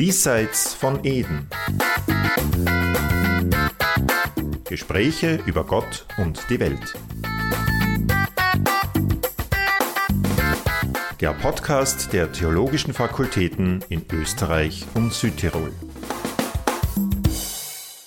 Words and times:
Diesseits 0.00 0.72
von 0.72 1.04
Eden. 1.04 1.46
Gespräche 4.64 5.42
über 5.44 5.66
Gott 5.66 6.06
und 6.16 6.42
die 6.48 6.58
Welt. 6.58 6.94
Der 11.20 11.34
Podcast 11.34 12.14
der 12.14 12.32
Theologischen 12.32 12.94
Fakultäten 12.94 13.84
in 13.90 14.06
Österreich 14.10 14.86
und 14.94 15.12
Südtirol. 15.12 15.70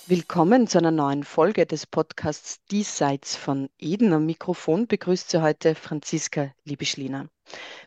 Willkommen 0.08 0.66
zu 0.66 0.78
einer 0.78 0.90
neuen 0.90 1.22
Folge 1.22 1.64
des 1.64 1.86
Podcasts 1.86 2.58
Diesseits 2.72 3.36
von 3.36 3.68
Eden. 3.78 4.12
Am 4.12 4.26
Mikrofon 4.26 4.88
begrüßt 4.88 5.30
Sie 5.30 5.40
heute 5.40 5.76
Franziska 5.76 6.50
Liebeschliner. 6.64 7.28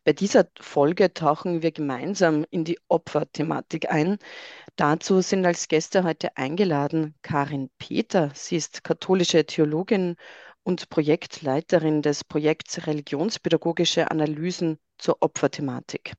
Bei 0.03 0.13
dieser 0.13 0.47
Folge 0.59 1.13
tauchen 1.13 1.61
wir 1.61 1.71
gemeinsam 1.71 2.45
in 2.49 2.63
die 2.63 2.79
Opferthematik 2.87 3.91
ein. 3.91 4.17
Dazu 4.75 5.21
sind 5.21 5.45
als 5.45 5.67
Gäste 5.67 6.03
heute 6.03 6.37
eingeladen 6.37 7.15
Karin 7.21 7.69
Peter. 7.77 8.31
Sie 8.33 8.55
ist 8.55 8.83
katholische 8.83 9.45
Theologin 9.45 10.15
und 10.63 10.89
Projektleiterin 10.89 12.01
des 12.01 12.23
Projekts 12.23 12.87
Religionspädagogische 12.87 14.11
Analysen 14.11 14.77
zur 14.97 15.17
Opferthematik. 15.21 16.13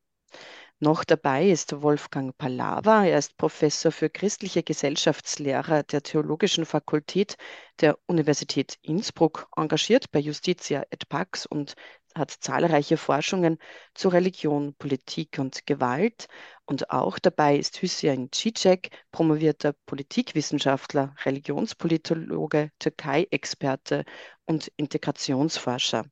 Noch 0.80 1.02
dabei 1.02 1.48
ist 1.48 1.82
Wolfgang 1.82 2.38
Palava. 2.38 3.04
Er 3.04 3.18
ist 3.18 3.36
Professor 3.36 3.90
für 3.90 4.08
christliche 4.08 4.62
Gesellschaftslehre 4.62 5.82
der 5.82 6.04
Theologischen 6.04 6.64
Fakultät 6.64 7.36
der 7.80 7.98
Universität 8.06 8.78
Innsbruck, 8.82 9.48
engagiert 9.56 10.12
bei 10.12 10.20
Justitia 10.20 10.84
et 10.90 11.08
Pax 11.08 11.46
und 11.46 11.74
hat 12.18 12.30
zahlreiche 12.30 12.96
Forschungen 12.96 13.58
zu 13.94 14.08
Religion, 14.08 14.74
Politik 14.74 15.38
und 15.38 15.66
Gewalt. 15.66 16.26
Und 16.66 16.90
auch 16.90 17.18
dabei 17.18 17.56
ist 17.56 17.80
Hüseyin 17.80 18.30
Cicek, 18.32 18.90
promovierter 19.12 19.72
Politikwissenschaftler, 19.86 21.14
Religionspolitologe, 21.24 22.70
Türkei-Experte 22.78 24.04
und 24.46 24.70
Integrationsforscher. 24.76 26.04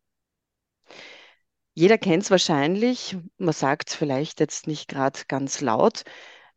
Jeder 1.74 1.98
kennt 1.98 2.22
es 2.24 2.30
wahrscheinlich, 2.30 3.16
man 3.38 3.52
sagt 3.52 3.90
es 3.90 3.94
vielleicht 3.94 4.40
jetzt 4.40 4.66
nicht 4.66 4.88
gerade 4.88 5.20
ganz 5.28 5.60
laut, 5.60 6.04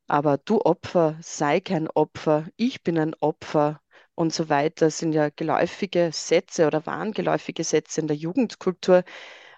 aber 0.08 0.38
du 0.38 0.61
Opfer, 0.61 1.17
sei 1.22 1.59
kein 1.59 1.88
Opfer, 1.89 2.47
ich 2.56 2.84
bin 2.84 2.97
ein 2.97 3.16
Opfer 3.19 3.81
und 4.20 4.34
so 4.34 4.50
weiter 4.50 4.89
sind 4.89 5.14
ja 5.14 5.30
geläufige 5.30 6.12
Sätze 6.12 6.67
oder 6.67 6.86
waren 6.86 7.14
geläufige 7.14 7.64
Sätze 7.64 8.02
in 8.02 8.08
der 8.08 8.17
Jugendkultur. 8.17 9.06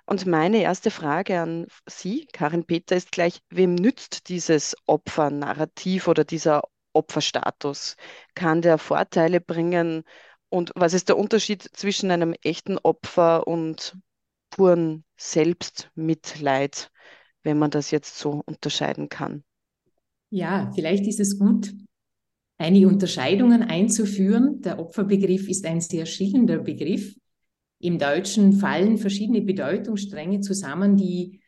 Und 0.06 0.28
meine 0.28 0.62
erste 0.62 0.92
Frage 0.92 1.40
an 1.40 1.66
Sie, 1.88 2.28
Karin 2.31 2.66
Peter, 2.66 2.95
ist 2.95 3.12
gleich, 3.12 3.42
wem 3.50 3.73
nützt 3.73 4.30
dieses 4.30 4.76
Opfernarrativ 4.86 6.08
oder 6.08 6.26
dieser 6.26 6.62
Opferstatus? 6.94 7.95
Kann 8.36 8.62
der 8.62 8.78
Vorteile 8.78 9.42
bringen? 9.42 10.04
Und 10.50 10.72
was 10.76 10.94
ist 10.94 11.09
der 11.09 11.17
Unterschied 11.17 11.64
zwischen 11.73 12.12
einem 12.12 12.36
echten 12.44 12.78
Opfer 12.78 13.48
und 13.48 13.98
puren 14.52 15.06
Selbstmitleid, 15.17 16.92
wenn 17.42 17.58
man 17.58 17.72
das 17.72 17.89
jetzt 17.89 18.20
so 18.20 18.44
unterscheiden 18.45 19.09
kann. 19.09 19.44
Ja, 20.30 20.72
vielleicht 20.76 21.08
ist 21.08 21.20
es 21.20 21.39
gut, 21.39 21.73
einige 22.62 22.88
Unterscheidungen 22.88 23.64
einzuführen. 23.64 24.62
Der 24.62 24.80
Opferbegriff 24.80 25.48
ist 25.50 25.66
ein 25.66 25.81
sehr 25.81 26.06
schillender 26.06 26.59
Begriff. 26.59 27.16
Im 27.80 27.98
Deutschen 27.98 28.54
fallen 28.54 28.98
verschiedene 28.98 29.42
Bedeutungsstränge 29.42 30.42
zusammen, 30.42 30.95
die 30.95 31.42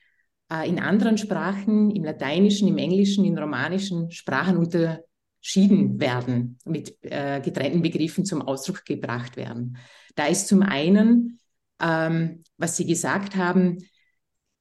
äh, 0.51 0.67
in 0.67 0.79
anderen 0.79 1.17
Sprachen, 1.17 1.91
im 1.91 2.03
Lateinischen, 2.03 2.67
im 2.67 2.77
Englischen, 2.77 3.23
in 3.23 3.37
romanischen 3.37 4.11
Sprachen 4.11 4.57
unterschieden 4.57 5.99
werden, 5.99 6.57
mit 6.65 6.97
äh, 7.01 7.39
getrennten 7.39 7.81
Begriffen 7.81 8.25
zum 8.25 8.41
Ausdruck 8.41 8.83
gebracht 8.83 9.37
werden. 9.37 9.77
Da 10.15 10.27
ist 10.27 10.47
zum 10.47 10.63
einen 10.63 11.39
ähm, 11.83 12.43
was 12.57 12.77
Sie 12.77 12.85
gesagt 12.85 13.35
haben, 13.35 13.77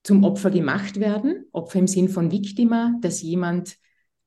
zum 0.02 0.24
Opfer 0.24 0.50
gemacht 0.50 0.98
werden. 0.98 1.46
Opfer 1.52 1.78
im 1.78 1.86
Sinn 1.86 2.08
von 2.08 2.32
Victima, 2.32 2.94
dass 3.00 3.22
jemand 3.22 3.76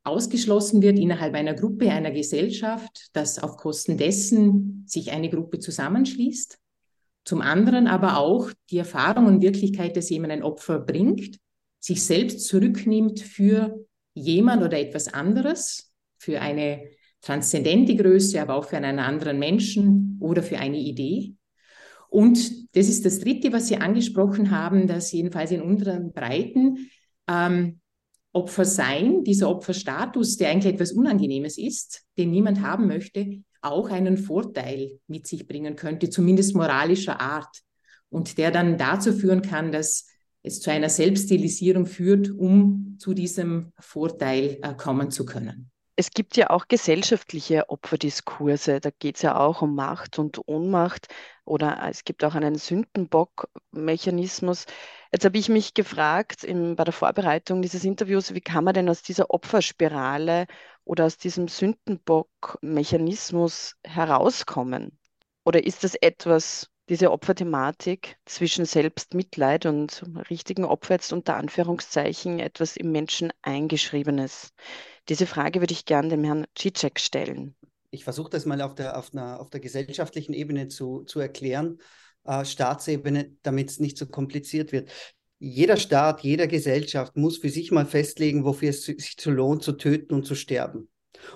ausgeschlossen 0.06 0.82
wird 0.82 1.00
innerhalb 1.00 1.34
einer 1.34 1.54
Gruppe, 1.54 1.92
einer 1.92 2.12
Gesellschaft, 2.12 3.10
dass 3.14 3.40
auf 3.40 3.58
Kosten 3.58 3.98
dessen 3.98 4.84
sich 4.88 5.12
eine 5.12 5.30
Gruppe 5.30 5.60
zusammenschließt. 5.60 6.60
Zum 7.24 7.42
anderen 7.42 7.88
aber 7.88 8.18
auch 8.18 8.52
die 8.70 8.78
Erfahrung 8.78 9.26
und 9.26 9.42
Wirklichkeit, 9.42 9.98
dass 9.98 10.10
jemand 10.10 10.32
ein 10.32 10.44
Opfer 10.44 10.80
bringt, 10.80 11.38
sich 11.80 12.04
selbst 12.04 12.46
zurücknimmt 12.48 13.20
für 13.20 13.86
jemand 14.14 14.64
oder 14.64 14.80
etwas 14.80 15.12
anderes, 15.12 15.92
für 16.18 16.40
eine 16.40 16.90
transzendente 17.22 17.96
Größe, 17.96 18.40
aber 18.40 18.56
auch 18.56 18.66
für 18.66 18.78
einen 18.78 19.00
anderen 19.00 19.40
Menschen 19.40 20.20
oder 20.22 20.44
für 20.44 20.60
eine 20.60 20.78
Idee. 20.78 21.34
Und 22.10 22.76
das 22.76 22.88
ist 22.88 23.06
das 23.06 23.20
Dritte, 23.20 23.52
was 23.52 23.68
Sie 23.68 23.78
angesprochen 23.78 24.52
haben, 24.52 24.88
dass 24.88 25.12
jedenfalls 25.12 25.52
in 25.52 25.62
unseren 25.62 26.14
Breiten 26.14 26.90
ähm, 27.28 27.82
Opfer 28.36 28.66
sein, 28.66 29.24
dieser 29.24 29.50
Opferstatus, 29.50 30.38
der 30.38 30.50
eigentlich 30.50 30.74
etwas 30.74 30.92
Unangenehmes 30.92 31.58
ist, 31.58 32.04
den 32.18 32.32
niemand 32.32 32.62
haben 32.62 32.88
möchte, 32.88 33.42
auch 33.62 33.90
einen 33.90 34.18
Vorteil 34.18 35.00
mit 35.08 35.26
sich 35.26 35.48
bringen 35.48 35.76
könnte, 35.76 36.10
zumindest 36.10 36.54
moralischer 36.54 37.22
Art. 37.22 37.62
Und 38.10 38.38
der 38.38 38.52
dann 38.52 38.78
dazu 38.78 39.14
führen 39.14 39.42
kann, 39.42 39.72
dass 39.72 40.08
es 40.44 40.60
zu 40.60 40.70
einer 40.70 40.90
Selbststilisierung 40.90 41.86
führt, 41.86 42.30
um 42.30 42.98
zu 43.00 43.14
diesem 43.14 43.72
Vorteil 43.80 44.60
äh, 44.62 44.74
kommen 44.76 45.12
zu 45.12 45.26
können. 45.26 45.72
Es 45.98 46.12
gibt 46.12 46.36
ja 46.36 46.50
auch 46.50 46.68
gesellschaftliche 46.68 47.70
Opferdiskurse. 47.70 48.82
Da 48.82 48.90
geht 49.00 49.16
es 49.16 49.22
ja 49.22 49.40
auch 49.40 49.62
um 49.62 49.76
Macht 49.76 50.20
und 50.20 50.46
Ohnmacht 50.46 51.08
oder 51.46 51.88
es 51.90 52.04
gibt 52.04 52.26
auch 52.26 52.36
einen 52.36 52.56
Sündenbock-Mechanismus. 52.56 54.66
Jetzt 55.12 55.26
habe 55.26 55.38
ich 55.38 55.50
mich 55.50 55.74
gefragt 55.74 56.44
im, 56.44 56.76
bei 56.76 56.84
der 56.84 56.94
Vorbereitung 56.94 57.62
dieses 57.62 57.84
Interviews, 57.84 58.34
wie 58.34 58.42
kann 58.42 58.64
man 58.64 58.74
denn 58.74 58.90
aus 58.90 59.02
dieser 59.02 59.30
Opferspirale 59.30 60.48
oder 60.84 61.06
aus 61.06 61.18
diesem 61.18 61.48
Sündenbock-Mechanismus 61.48 63.76
herauskommen? 63.86 64.98
Oder 65.46 65.66
ist 65.66 65.84
das 65.84 65.96
etwas, 65.96 66.70
diese 66.90 67.12
Opferthematik 67.12 68.18
zwischen 68.26 68.66
Selbstmitleid 68.66 69.66
und 69.66 70.04
richtigen 70.30 70.66
Opfer 70.66 70.96
jetzt 70.96 71.14
unter 71.14 71.38
Anführungszeichen 71.38 72.40
etwas 72.40 72.78
im 72.78 72.92
Menschen 72.92 73.32
eingeschriebenes? 73.42 74.52
Diese 75.08 75.28
Frage 75.28 75.62
würde 75.62 75.74
ich 75.74 75.86
gerne 75.86 76.10
dem 76.10 76.24
Herrn 76.24 76.46
Cicek 76.58 77.00
stellen. 77.00 77.56
Ich 77.92 78.04
versuche 78.04 78.30
das 78.30 78.46
mal 78.46 78.62
auf 78.62 78.76
der, 78.76 78.98
auf, 78.98 79.14
einer, 79.14 79.40
auf 79.40 79.50
der 79.50 79.62
gesellschaftlichen 79.62 80.34
Ebene 80.34 80.68
zu, 80.68 81.04
zu 81.04 81.20
erklären, 81.20 81.80
äh, 82.26 82.46
Staatsebene, 82.46 83.32
damit 83.44 83.70
es 83.70 83.80
nicht 83.80 83.98
so 83.98 84.06
kompliziert 84.06 84.72
wird. 84.72 84.90
Jeder 85.40 85.78
Staat, 85.78 86.22
jeder 86.22 86.48
Gesellschaft 86.48 87.18
muss 87.18 87.38
für 87.38 87.50
sich 87.50 87.72
mal 87.72 87.86
festlegen, 87.86 88.46
wofür 88.46 88.70
es 88.70 88.86
sich 88.86 89.18
zu 89.18 89.32
lohnt, 89.32 89.64
zu 89.64 89.74
töten 89.74 90.14
und 90.14 90.26
zu 90.26 90.36
sterben. 90.36 90.90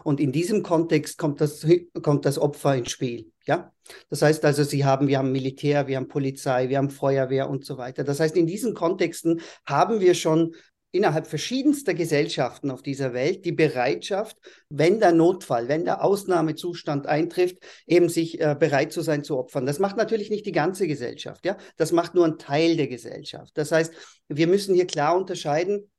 Und 0.04 0.20
in 0.20 0.32
diesem 0.32 0.64
Kontext 0.64 1.18
kommt 1.18 1.42
das, 1.42 1.66
kommt 2.02 2.26
das 2.26 2.38
Opfer 2.38 2.76
ins 2.76 2.92
Spiel. 2.92 3.32
Ja? 3.46 3.74
Das 4.10 4.22
heißt 4.22 4.44
also, 4.46 4.64
Sie 4.64 4.86
haben, 4.86 5.08
wir 5.08 5.18
haben 5.18 5.32
Militär, 5.32 5.88
wir 5.88 5.98
haben 5.98 6.08
Polizei, 6.08 6.70
wir 6.70 6.78
haben 6.78 6.90
Feuerwehr 6.90 7.50
und 7.50 7.66
so 7.66 7.78
weiter. 7.78 8.04
Das 8.04 8.20
heißt, 8.20 8.36
in 8.36 8.48
diesen 8.48 8.74
Kontexten 8.74 9.42
haben 9.66 10.00
wir 10.00 10.14
schon 10.14 10.54
innerhalb 10.92 11.28
verschiedenster 11.28 11.94
Gesellschaften 11.94 12.72
auf 12.72 12.82
dieser 12.82 13.14
Welt 13.14 13.46
die 13.46 13.52
Bereitschaft, 13.52 14.38
wenn 14.70 15.00
der 15.00 15.12
Notfall, 15.12 15.68
wenn 15.68 15.86
der 15.86 16.04
Ausnahmezustand 16.04 17.06
eintrifft, 17.06 17.58
eben 17.86 18.10
sich 18.10 18.40
äh, 18.42 18.56
bereit 18.60 18.92
zu 18.92 19.02
sein 19.02 19.24
zu 19.24 19.38
opfern. 19.38 19.66
Das 19.66 19.80
macht 19.80 19.98
natürlich 19.98 20.30
nicht 20.30 20.46
die 20.46 20.52
ganze 20.52 20.88
Gesellschaft, 20.88 21.46
ja. 21.46 21.58
Das 21.78 21.92
macht 21.92 22.16
nur 22.16 22.26
einen 22.26 22.40
Teil 22.40 22.76
der 22.76 22.88
Gesellschaft. 22.88 23.52
Das 23.56 23.72
heißt, 23.72 23.94
wir 24.28 24.48
müssen 24.48 24.74
hier 24.74 24.88
klar 24.88 25.16
unterscheiden, 25.16 25.90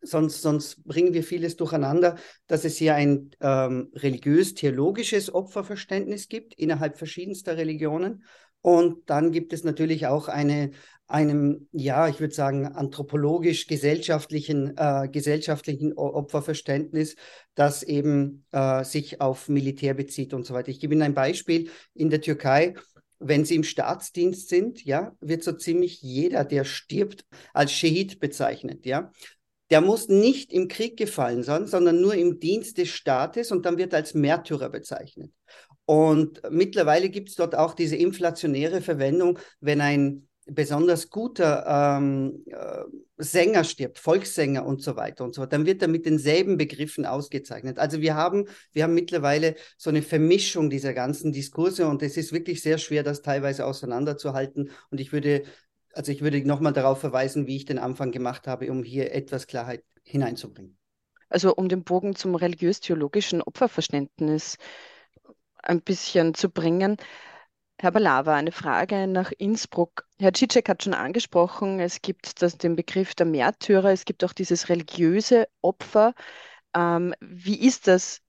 sonst, 0.00 0.42
sonst 0.42 0.84
bringen 0.84 1.14
wir 1.14 1.24
vieles 1.24 1.56
durcheinander, 1.56 2.16
dass 2.46 2.64
es 2.64 2.76
hier 2.76 2.94
ein 2.94 3.30
ähm, 3.40 3.90
religiös-theologisches 3.94 5.34
Opferverständnis 5.34 6.28
gibt 6.28 6.54
innerhalb 6.54 6.96
verschiedenster 6.96 7.56
Religionen. 7.56 8.24
Und 8.60 9.08
dann 9.08 9.30
gibt 9.32 9.52
es 9.52 9.64
natürlich 9.64 10.06
auch 10.06 10.28
eine, 10.28 10.70
einem, 11.08 11.68
ja, 11.72 12.08
ich 12.08 12.20
würde 12.20 12.34
sagen, 12.34 12.66
anthropologisch-gesellschaftlichen 12.66 14.76
äh, 14.76 15.08
gesellschaftlichen 15.10 15.94
Opferverständnis, 15.94 17.16
das 17.54 17.82
eben 17.82 18.44
äh, 18.52 18.84
sich 18.84 19.20
auf 19.20 19.48
Militär 19.48 19.94
bezieht 19.94 20.34
und 20.34 20.46
so 20.46 20.54
weiter. 20.54 20.68
Ich 20.68 20.80
gebe 20.80 20.94
Ihnen 20.94 21.02
ein 21.02 21.14
Beispiel. 21.14 21.70
In 21.94 22.10
der 22.10 22.20
Türkei 22.20 22.74
wenn 23.20 23.44
sie 23.44 23.56
im 23.56 23.64
Staatsdienst 23.64 24.48
sind, 24.48 24.84
ja, 24.84 25.10
wird 25.20 25.42
so 25.42 25.50
ziemlich 25.50 26.02
jeder, 26.02 26.44
der 26.44 26.62
stirbt, 26.62 27.24
als 27.52 27.72
Shahid 27.72 28.20
bezeichnet, 28.20 28.86
ja 28.86 29.10
der 29.70 29.80
muss 29.80 30.08
nicht 30.08 30.52
im 30.52 30.68
Krieg 30.68 30.96
gefallen 30.96 31.42
sein, 31.42 31.66
sondern 31.66 32.00
nur 32.00 32.14
im 32.14 32.40
Dienst 32.40 32.78
des 32.78 32.88
Staates 32.88 33.52
und 33.52 33.66
dann 33.66 33.76
wird 33.76 33.92
er 33.92 33.98
als 33.98 34.14
Märtyrer 34.14 34.70
bezeichnet. 34.70 35.30
Und 35.84 36.42
mittlerweile 36.50 37.08
gibt 37.08 37.30
es 37.30 37.34
dort 37.34 37.54
auch 37.54 37.74
diese 37.74 37.96
inflationäre 37.96 38.80
Verwendung, 38.80 39.38
wenn 39.60 39.80
ein 39.80 40.27
besonders 40.50 41.10
guter 41.10 41.98
ähm, 41.98 42.44
äh, 42.46 42.84
Sänger 43.16 43.64
stirbt, 43.64 43.98
Volkssänger 43.98 44.64
und 44.64 44.82
so 44.82 44.96
weiter 44.96 45.24
und 45.24 45.34
so 45.34 45.42
fort, 45.42 45.52
dann 45.52 45.66
wird 45.66 45.82
er 45.82 45.88
mit 45.88 46.06
denselben 46.06 46.56
Begriffen 46.56 47.04
ausgezeichnet. 47.04 47.78
Also 47.78 48.00
wir 48.00 48.14
haben, 48.14 48.46
wir 48.72 48.84
haben 48.84 48.94
mittlerweile 48.94 49.56
so 49.76 49.90
eine 49.90 50.02
Vermischung 50.02 50.70
dieser 50.70 50.94
ganzen 50.94 51.32
Diskurse 51.32 51.86
und 51.86 52.02
es 52.02 52.16
ist 52.16 52.32
wirklich 52.32 52.62
sehr 52.62 52.78
schwer, 52.78 53.02
das 53.02 53.22
teilweise 53.22 53.66
auseinanderzuhalten. 53.66 54.70
Und 54.90 55.00
ich 55.00 55.12
würde, 55.12 55.42
also 55.92 56.12
ich 56.12 56.22
würde 56.22 56.46
nochmal 56.46 56.72
darauf 56.72 57.00
verweisen, 57.00 57.46
wie 57.46 57.56
ich 57.56 57.64
den 57.64 57.78
Anfang 57.78 58.10
gemacht 58.10 58.46
habe, 58.46 58.70
um 58.70 58.82
hier 58.82 59.12
etwas 59.12 59.46
Klarheit 59.46 59.84
hineinzubringen. 60.02 60.78
Also 61.28 61.54
um 61.54 61.68
den 61.68 61.84
Bogen 61.84 62.16
zum 62.16 62.34
religiös-theologischen 62.34 63.42
Opferverständnis 63.42 64.56
ein 65.62 65.82
bisschen 65.82 66.34
zu 66.34 66.48
bringen. 66.48 66.96
Herr 67.80 67.92
Balava, 67.92 68.34
eine 68.34 68.50
Frage 68.52 69.06
nach 69.06 69.30
Innsbruck. 69.38 70.06
Herr 70.18 70.32
Cicek 70.34 70.68
hat 70.68 70.82
schon 70.82 70.94
angesprochen, 70.94 71.78
es 71.78 72.02
gibt 72.02 72.42
das, 72.42 72.58
den 72.58 72.74
Begriff 72.74 73.14
der 73.14 73.26
Märtyrer, 73.26 73.90
es 73.92 74.04
gibt 74.04 74.24
auch 74.24 74.32
dieses 74.32 74.68
religiöse 74.68 75.46
Opfer. 75.62 76.14
Ähm, 76.74 77.14
wie 77.20 77.60
ist 77.66 77.86
das 77.88 78.20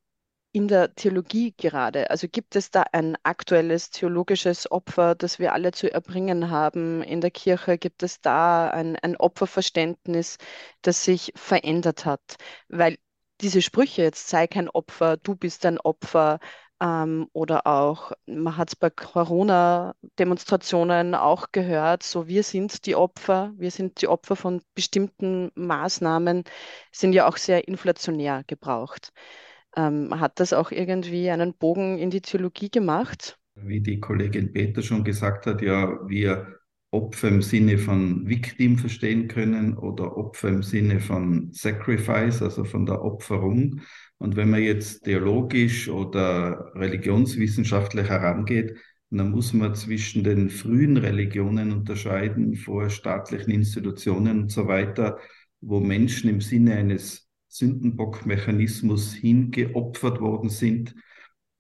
in 0.52 0.68
der 0.68 0.94
Theologie 0.96 1.54
gerade? 1.58 2.12
Also 2.12 2.28
gibt 2.30 2.56
es 2.56 2.72
da 2.72 2.84
ein 2.94 3.18
aktuelles 3.24 3.90
theologisches 3.92 4.72
Opfer, 4.72 5.16
das 5.16 5.40
wir 5.40 5.54
alle 5.54 5.72
zu 5.72 5.92
erbringen 5.92 6.52
haben 6.52 7.02
in 7.04 7.22
der 7.22 7.32
Kirche? 7.32 7.78
Gibt 7.80 8.04
es 8.04 8.22
da 8.22 8.70
ein, 8.70 8.98
ein 8.98 9.18
Opferverständnis, 9.18 10.38
das 10.84 11.04
sich 11.06 11.34
verändert 11.36 12.06
hat? 12.06 12.38
Weil 12.68 12.98
diese 13.42 13.62
Sprüche, 13.62 14.04
jetzt 14.04 14.28
sei 14.30 14.48
kein 14.48 14.70
Opfer, 14.70 15.18
du 15.18 15.36
bist 15.36 15.66
ein 15.66 15.80
Opfer, 15.80 16.40
ähm, 16.82 17.28
oder 17.34 17.68
auch, 17.68 18.12
man 18.26 18.58
hat 18.58 18.70
es 18.70 18.76
bei 18.76 18.90
Corona-Demonstrationen 18.90 21.16
auch 21.16 21.52
gehört, 21.52 22.04
so 22.04 22.28
wir 22.28 22.44
sind 22.44 22.86
die 22.86 22.96
Opfer, 22.96 23.54
wir 23.58 23.72
sind 23.72 24.02
die 24.02 24.08
Opfer 24.08 24.36
von 24.36 24.62
bestimmten 24.76 25.52
Maßnahmen, 25.56 26.44
sind 26.92 27.14
ja 27.14 27.28
auch 27.28 27.38
sehr 27.38 27.68
inflationär 27.68 28.44
gebraucht. 28.48 29.12
Ähm, 29.76 30.20
hat 30.20 30.40
das 30.40 30.54
auch 30.54 30.72
irgendwie 30.72 31.30
einen 31.30 31.54
Bogen 31.54 32.00
in 32.00 32.10
die 32.10 32.22
Theologie 32.22 32.70
gemacht? 32.70 33.38
Wie 33.56 33.82
die 33.82 34.00
Kollegin 34.00 34.54
Peter 34.54 34.82
schon 34.82 35.04
gesagt 35.04 35.46
hat, 35.46 35.62
ja, 35.62 36.00
wir 36.08 36.60
Opfer 36.92 37.28
im 37.28 37.44
Sinne 37.44 37.78
von 37.78 38.28
Victim 38.28 38.78
verstehen 38.78 39.28
können 39.28 39.78
oder 39.78 40.18
Opfer 40.18 40.50
im 40.50 40.64
Sinne 40.64 41.00
von 41.00 41.52
Sacrifice, 41.54 42.42
also 42.42 42.64
von 42.64 42.86
der 42.86 43.04
Opferung. 43.04 43.82
Und 44.20 44.36
wenn 44.36 44.50
man 44.50 44.62
jetzt 44.62 45.06
theologisch 45.06 45.90
oder 45.90 46.72
religionswissenschaftlich 46.76 48.10
herangeht, 48.10 48.78
dann 49.12 49.32
muss 49.32 49.54
man 49.54 49.74
zwischen 49.74 50.24
den 50.24 50.50
frühen 50.50 50.98
Religionen 50.98 51.72
unterscheiden, 51.72 52.56
vor 52.56 52.90
staatlichen 52.90 53.52
Institutionen 53.52 54.42
und 54.44 54.52
so 54.52 54.68
weiter, 54.68 55.18
wo 55.62 55.80
Menschen 55.80 56.30
im 56.30 56.42
Sinne 56.42 56.76
eines 56.76 57.28
Sündenbockmechanismus 57.48 59.14
hingeopfert 59.14 60.22
worden 60.22 60.50
sind, 60.50 60.94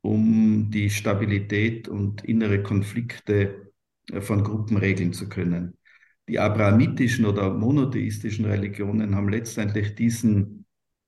um 0.01 0.69
die 0.69 0.89
Stabilität 0.89 1.87
und 1.87 2.23
innere 2.23 2.61
Konflikte 2.61 3.71
äh, 4.11 4.21
von 4.21 4.43
Gruppen 4.43 4.77
regeln 4.77 5.13
zu 5.13 5.27
können. 5.27 5.77
Die 6.27 6.39
abrahamitischen 6.39 7.25
oder 7.25 7.51
monotheistischen 7.51 8.45
Religionen 8.45 9.15
haben 9.15 9.29
letztendlich 9.29 9.95
diesen 9.95 10.58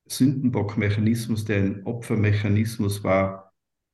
Sündenbockmechanismus, 0.06 1.44
der 1.44 1.58
ein 1.58 1.82
Opfermechanismus 1.84 3.04
war, 3.04 3.52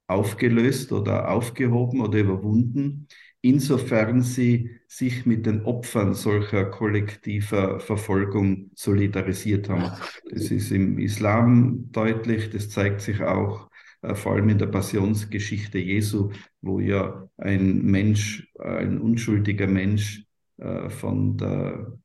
aufgelöst 0.08 0.92
oder 0.92 1.30
aufgehoben 1.30 2.00
oder 2.00 2.18
überwunden, 2.18 3.06
insofern 3.42 4.22
sie 4.22 4.80
sich 4.88 5.26
mit 5.26 5.46
den 5.46 5.64
Opfern 5.64 6.14
solcher 6.14 6.64
kollektiver 6.64 7.78
Verfolgung 7.78 8.70
solidarisiert 8.74 9.68
haben. 9.68 9.92
Das 10.30 10.50
ist 10.50 10.70
im 10.70 10.98
Islam 10.98 11.92
deutlich, 11.92 12.50
das 12.50 12.70
zeigt 12.70 13.02
sich 13.02 13.20
auch 13.22 13.68
äh, 14.02 14.14
vor 14.14 14.32
allem 14.32 14.48
in 14.48 14.58
der 14.58 14.66
Passionsgeschichte 14.66 15.78
Jesu, 15.78 16.30
wo 16.62 16.80
ja 16.80 17.28
ein 17.36 17.82
Mensch, 17.82 18.50
ein 18.58 18.98
unschuldiger 19.00 19.66
Mensch 19.66 20.24
äh, 20.56 20.88
von 20.88 21.36
der 21.36 21.98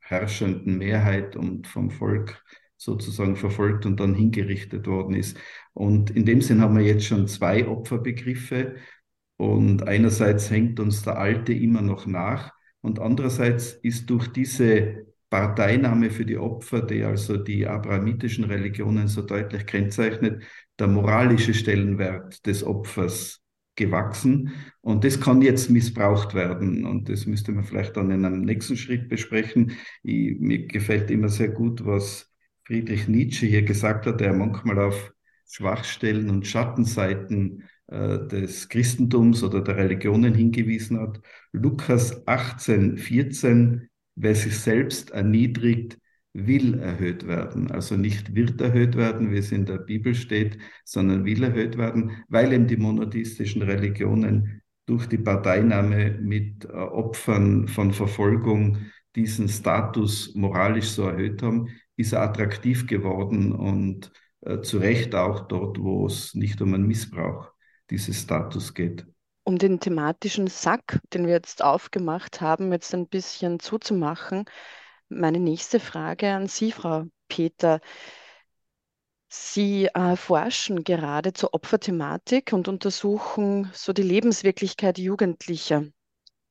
herrschenden 0.00 0.78
Mehrheit 0.78 1.36
und 1.36 1.66
vom 1.66 1.90
Volk 1.90 2.44
sozusagen 2.76 3.36
verfolgt 3.36 3.86
und 3.86 3.98
dann 4.00 4.14
hingerichtet 4.14 4.86
worden 4.86 5.14
ist. 5.14 5.36
Und 5.72 6.10
in 6.10 6.24
dem 6.24 6.40
Sinn 6.40 6.60
haben 6.60 6.76
wir 6.76 6.84
jetzt 6.84 7.04
schon 7.04 7.28
zwei 7.28 7.66
Opferbegriffe. 7.66 8.76
Und 9.36 9.86
einerseits 9.86 10.50
hängt 10.50 10.80
uns 10.80 11.02
der 11.02 11.18
alte 11.18 11.52
immer 11.52 11.82
noch 11.82 12.06
nach 12.06 12.52
und 12.86 13.00
andererseits 13.00 13.72
ist 13.72 14.08
durch 14.10 14.28
diese 14.28 15.06
Parteinahme 15.28 16.08
für 16.10 16.24
die 16.24 16.36
Opfer, 16.36 16.82
die 16.82 17.02
also 17.02 17.36
die 17.36 17.66
abrahamitischen 17.66 18.44
Religionen 18.44 19.08
so 19.08 19.22
deutlich 19.22 19.66
kennzeichnet, 19.66 20.44
der 20.78 20.86
moralische 20.86 21.52
Stellenwert 21.52 22.46
des 22.46 22.62
Opfers 22.62 23.42
gewachsen. 23.74 24.52
Und 24.82 25.02
das 25.02 25.20
kann 25.20 25.42
jetzt 25.42 25.68
missbraucht 25.68 26.34
werden. 26.34 26.86
Und 26.86 27.08
das 27.08 27.26
müsste 27.26 27.50
man 27.50 27.64
vielleicht 27.64 27.96
dann 27.96 28.12
in 28.12 28.24
einem 28.24 28.42
nächsten 28.42 28.76
Schritt 28.76 29.08
besprechen. 29.08 29.72
Ich, 30.04 30.38
mir 30.38 30.66
gefällt 30.68 31.10
immer 31.10 31.28
sehr 31.28 31.48
gut, 31.48 31.84
was 31.84 32.32
Friedrich 32.66 33.06
Nietzsche 33.06 33.46
hier 33.46 33.62
gesagt 33.62 34.06
hat, 34.06 34.20
der 34.20 34.32
manchmal 34.32 34.80
auf 34.80 35.12
Schwachstellen 35.48 36.28
und 36.28 36.46
Schattenseiten 36.46 37.62
äh, 37.86 38.18
des 38.26 38.68
Christentums 38.68 39.44
oder 39.44 39.60
der 39.60 39.76
Religionen 39.76 40.34
hingewiesen 40.34 40.98
hat. 40.98 41.20
Lukas 41.52 42.26
18, 42.26 42.98
14, 42.98 43.88
wer 44.16 44.34
sich 44.34 44.58
selbst 44.58 45.10
erniedrigt, 45.10 45.98
will 46.32 46.80
erhöht 46.80 47.28
werden. 47.28 47.70
Also 47.70 47.96
nicht 47.96 48.34
wird 48.34 48.60
erhöht 48.60 48.96
werden, 48.96 49.30
wie 49.30 49.38
es 49.38 49.52
in 49.52 49.64
der 49.64 49.78
Bibel 49.78 50.16
steht, 50.16 50.58
sondern 50.84 51.24
will 51.24 51.44
erhöht 51.44 51.78
werden, 51.78 52.24
weil 52.28 52.52
eben 52.52 52.66
die 52.66 52.76
monotheistischen 52.76 53.62
Religionen 53.62 54.60
durch 54.86 55.06
die 55.06 55.18
Parteinahme 55.18 56.18
mit 56.20 56.64
äh, 56.64 56.72
Opfern 56.72 57.68
von 57.68 57.92
Verfolgung 57.92 58.78
diesen 59.14 59.48
Status 59.48 60.34
moralisch 60.34 60.88
so 60.88 61.04
erhöht 61.04 61.42
haben, 61.42 61.68
ist 61.96 62.12
er 62.12 62.22
attraktiv 62.22 62.86
geworden 62.86 63.52
und 63.52 64.12
äh, 64.42 64.60
zu 64.60 64.78
Recht 64.78 65.14
auch 65.14 65.48
dort, 65.48 65.80
wo 65.80 66.06
es 66.06 66.34
nicht 66.34 66.60
um 66.60 66.74
einen 66.74 66.86
Missbrauch 66.86 67.50
dieses 67.90 68.20
Status 68.22 68.74
geht. 68.74 69.06
Um 69.44 69.58
den 69.58 69.80
thematischen 69.80 70.48
Sack, 70.48 71.00
den 71.12 71.26
wir 71.26 71.34
jetzt 71.34 71.62
aufgemacht 71.62 72.40
haben, 72.40 72.72
jetzt 72.72 72.94
ein 72.94 73.08
bisschen 73.08 73.60
zuzumachen, 73.60 74.44
meine 75.08 75.38
nächste 75.38 75.78
Frage 75.78 76.32
an 76.32 76.48
Sie, 76.48 76.72
Frau 76.72 77.04
Peter. 77.28 77.80
Sie 79.28 79.86
äh, 79.86 80.16
forschen 80.16 80.82
gerade 80.84 81.32
zur 81.32 81.54
Opferthematik 81.54 82.52
und 82.52 82.68
untersuchen 82.68 83.70
so 83.72 83.92
die 83.92 84.02
Lebenswirklichkeit 84.02 84.98
Jugendlicher 84.98 85.84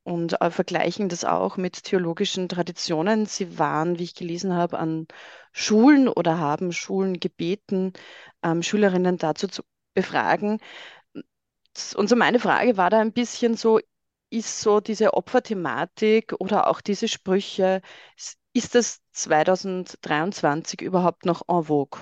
und 0.05 0.39
äh, 0.41 0.51
vergleichen 0.51 1.09
das 1.09 1.25
auch 1.25 1.57
mit 1.57 1.83
theologischen 1.83 2.47
Traditionen. 2.47 3.25
Sie 3.25 3.57
waren, 3.57 3.97
wie 3.99 4.03
ich 4.03 4.13
gelesen 4.15 4.53
habe, 4.53 4.77
an 4.79 5.07
Schulen 5.51 6.07
oder 6.07 6.37
haben 6.39 6.71
Schulen 6.73 7.19
gebeten, 7.19 7.93
ähm, 8.43 8.61
Schülerinnen 8.61 9.17
dazu 9.17 9.47
zu 9.47 9.63
befragen. 9.95 10.59
Und 11.95 12.07
so 12.07 12.15
meine 12.15 12.39
Frage 12.39 12.77
war 12.77 12.89
da 12.91 12.99
ein 12.99 13.13
bisschen 13.13 13.57
so, 13.57 13.79
ist 14.29 14.61
so 14.61 14.79
diese 14.79 15.13
Opferthematik 15.15 16.33
oder 16.39 16.67
auch 16.67 16.81
diese 16.81 17.07
Sprüche, 17.07 17.81
ist 18.53 18.75
das 18.75 19.01
2023 19.13 20.81
überhaupt 20.81 21.25
noch 21.25 21.41
en 21.49 21.63
vogue? 21.63 22.01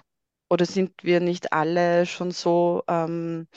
Oder 0.49 0.65
sind 0.65 1.03
wir 1.03 1.21
nicht 1.21 1.53
alle 1.53 2.05
schon 2.05 2.31
so, 2.31 2.83
ähm, 2.89 3.47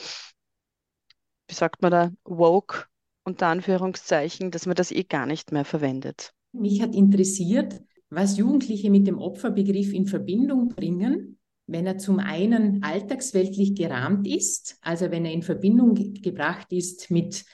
wie 1.48 1.54
sagt 1.54 1.82
man 1.82 1.90
da, 1.90 2.10
woke 2.24 2.86
unter 3.26 3.48
Anführungszeichen, 3.48 4.50
dass 4.50 4.66
man 4.66 4.76
das 4.76 4.92
eh 4.92 5.02
gar 5.02 5.26
nicht 5.26 5.52
mehr 5.52 5.64
verwendet. 5.64 6.32
Mich 6.52 6.80
hat 6.80 6.94
interessiert, 6.94 7.80
was 8.08 8.38
Jugendliche 8.38 8.90
mit 8.90 9.06
dem 9.06 9.18
Opferbegriff 9.18 9.92
in 9.92 10.06
Verbindung 10.06 10.68
bringen, 10.68 11.38
wenn 11.66 11.86
er 11.86 11.98
zum 11.98 12.20
einen 12.20 12.82
alltagsweltlich 12.84 13.74
gerahmt 13.74 14.26
ist, 14.28 14.78
also 14.80 15.10
wenn 15.10 15.24
er 15.24 15.32
in 15.32 15.42
Verbindung 15.42 15.94
gebracht 15.94 16.68
ist 16.70 17.10
mit 17.10 17.44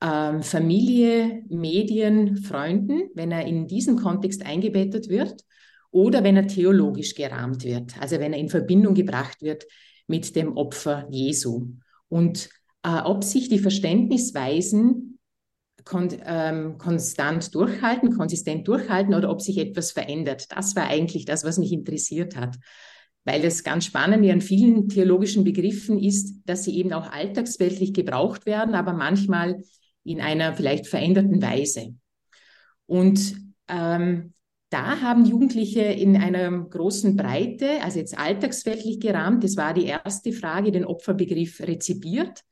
ähm, 0.00 0.42
Familie, 0.42 1.44
Medien, 1.48 2.36
Freunden, 2.38 3.10
wenn 3.14 3.30
er 3.30 3.46
in 3.46 3.68
diesen 3.68 3.96
Kontext 3.96 4.44
eingebettet 4.44 5.08
wird, 5.08 5.44
oder 5.92 6.24
wenn 6.24 6.36
er 6.36 6.48
theologisch 6.48 7.14
gerahmt 7.14 7.64
wird, 7.64 7.96
also 8.00 8.18
wenn 8.18 8.32
er 8.32 8.40
in 8.40 8.48
Verbindung 8.48 8.94
gebracht 8.94 9.40
wird 9.42 9.64
mit 10.08 10.34
dem 10.34 10.56
Opfer 10.56 11.06
Jesu. 11.08 11.68
Und 12.08 12.50
äh, 12.84 13.00
ob 13.04 13.24
sich 13.24 13.48
die 13.48 13.58
Verständnisweisen 13.58 15.18
kon 15.84 16.08
ähm, 16.24 16.78
konstant 16.78 17.54
durchhalten, 17.54 18.16
konsistent 18.16 18.66
durchhalten 18.68 19.14
oder 19.14 19.30
ob 19.30 19.42
sich 19.42 19.58
etwas 19.58 19.90
verändert. 19.90 20.46
Das 20.50 20.76
war 20.76 20.86
eigentlich 20.86 21.24
das, 21.24 21.44
was 21.44 21.58
mich 21.58 21.72
interessiert 21.72 22.36
hat. 22.36 22.56
Weil 23.24 23.42
das 23.42 23.64
ganz 23.64 23.86
Spannende 23.86 24.32
an 24.32 24.40
vielen 24.40 24.88
theologischen 24.88 25.44
Begriffen 25.44 25.98
ist, 25.98 26.42
dass 26.46 26.64
sie 26.64 26.76
eben 26.76 26.92
auch 26.92 27.10
alltagsweltlich 27.10 27.92
gebraucht 27.94 28.46
werden, 28.46 28.74
aber 28.74 28.92
manchmal 28.92 29.62
in 30.04 30.20
einer 30.20 30.54
vielleicht 30.54 30.86
veränderten 30.86 31.40
Weise. 31.42 31.94
Und 32.86 33.36
ähm, 33.68 34.34
da 34.68 35.00
haben 35.00 35.24
Jugendliche 35.24 35.82
in 35.82 36.16
einer 36.16 36.50
großen 36.50 37.16
Breite, 37.16 37.82
also 37.82 37.98
jetzt 37.98 38.18
alltagsweltlich 38.18 39.00
gerahmt, 39.00 39.42
das 39.44 39.56
war 39.56 39.72
die 39.72 39.86
erste 39.86 40.32
Frage, 40.32 40.72
den 40.72 40.84
Opferbegriff 40.84 41.60
rezipiert, 41.60 42.42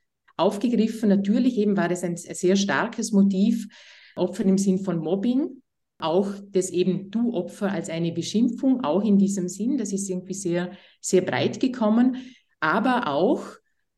aufgegriffen. 0.42 1.08
Natürlich 1.08 1.56
eben 1.56 1.76
war 1.76 1.88
das 1.88 2.02
ein 2.02 2.16
sehr 2.16 2.56
starkes 2.56 3.12
Motiv, 3.12 3.68
Opfer 4.16 4.44
im 4.44 4.58
Sinn 4.58 4.78
von 4.78 4.98
Mobbing, 4.98 5.62
auch 5.98 6.28
das 6.50 6.70
eben 6.70 7.10
du 7.10 7.32
Opfer 7.32 7.70
als 7.70 7.88
eine 7.88 8.12
Beschimpfung, 8.12 8.84
auch 8.84 9.02
in 9.02 9.18
diesem 9.18 9.48
Sinn, 9.48 9.78
das 9.78 9.92
ist 9.92 10.10
irgendwie 10.10 10.34
sehr, 10.34 10.72
sehr 11.00 11.22
breit 11.22 11.60
gekommen, 11.60 12.16
aber 12.60 13.06
auch 13.08 13.44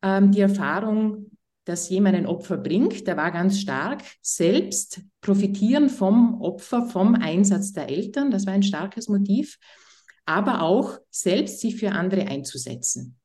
ähm, 0.02 0.30
die 0.30 0.40
Erfahrung, 0.40 1.30
dass 1.64 1.88
jemand 1.88 2.16
ein 2.16 2.26
Opfer 2.26 2.58
bringt, 2.58 3.06
der 3.06 3.16
war 3.16 3.32
ganz 3.32 3.58
stark. 3.58 4.02
Selbst 4.20 5.00
profitieren 5.22 5.88
vom 5.88 6.40
Opfer, 6.42 6.86
vom 6.86 7.14
Einsatz 7.14 7.72
der 7.72 7.88
Eltern, 7.88 8.30
das 8.30 8.46
war 8.46 8.52
ein 8.52 8.62
starkes 8.62 9.08
Motiv, 9.08 9.58
aber 10.26 10.62
auch 10.62 10.98
selbst 11.10 11.60
sich 11.60 11.76
für 11.76 11.92
andere 11.92 12.26
einzusetzen. 12.26 13.18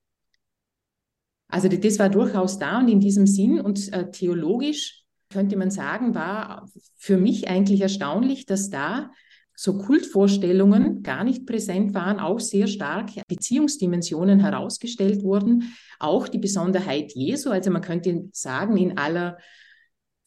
Also 1.50 1.68
das 1.68 2.00
war 2.00 2.10
durchaus 2.10 2.60
da 2.60 2.79
und 2.79 2.88
in 2.88 3.00
diesem 3.00 3.27
Sinn 3.27 3.60
und 3.60 3.91
äh, 3.91 4.10
theologisch 4.12 5.03
könnte 5.29 5.58
man 5.58 5.72
sagen, 5.72 6.15
war 6.15 6.70
für 6.96 7.18
mich 7.18 7.50
eigentlich 7.50 7.82
erstaunlich, 7.82 8.46
dass 8.46 8.70
da 8.70 9.12
so 9.56 9.77
Kultvorstellungen 9.77 11.03
gar 11.03 11.24
nicht 11.24 11.46
präsent 11.46 11.94
waren, 11.94 12.20
auch 12.20 12.39
sehr 12.39 12.68
stark 12.68 13.10
Beziehungsdimensionen 13.27 14.39
herausgestellt 14.39 15.22
wurden, 15.22 15.75
auch 16.00 16.29
die 16.29 16.38
Besonderheit 16.38 17.12
Jesu, 17.13 17.50
also 17.50 17.70
man 17.70 17.82
könnte 17.82 18.29
sagen, 18.32 18.77
in 18.77 18.98
aller 18.98 19.38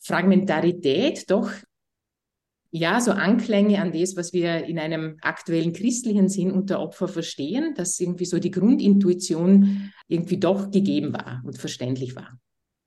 Fragmentarität 0.01 1.31
doch 1.31 1.51
ja, 2.75 3.01
so 3.01 3.13
Anklänge 3.13 3.81
an 3.83 3.93
das, 3.93 4.17
was 4.17 4.33
wir 4.33 4.65
in 4.65 4.79
einem 4.79 5.19
aktuellen 5.21 5.75
christlichen 5.75 6.31
Sinn 6.31 6.51
unter 6.51 6.81
Opfer 6.81 7.07
verstehen, 7.07 7.75
dass 7.75 8.01
irgendwie 8.01 8.25
so 8.25 8.39
die 8.39 8.51
Grundintuition 8.51 9.93
irgendwie 10.09 10.39
doch 10.39 10.71
gegeben 10.71 11.13
war 11.13 11.43
und 11.45 11.59
verständlich 11.59 12.17
war. 12.17 12.39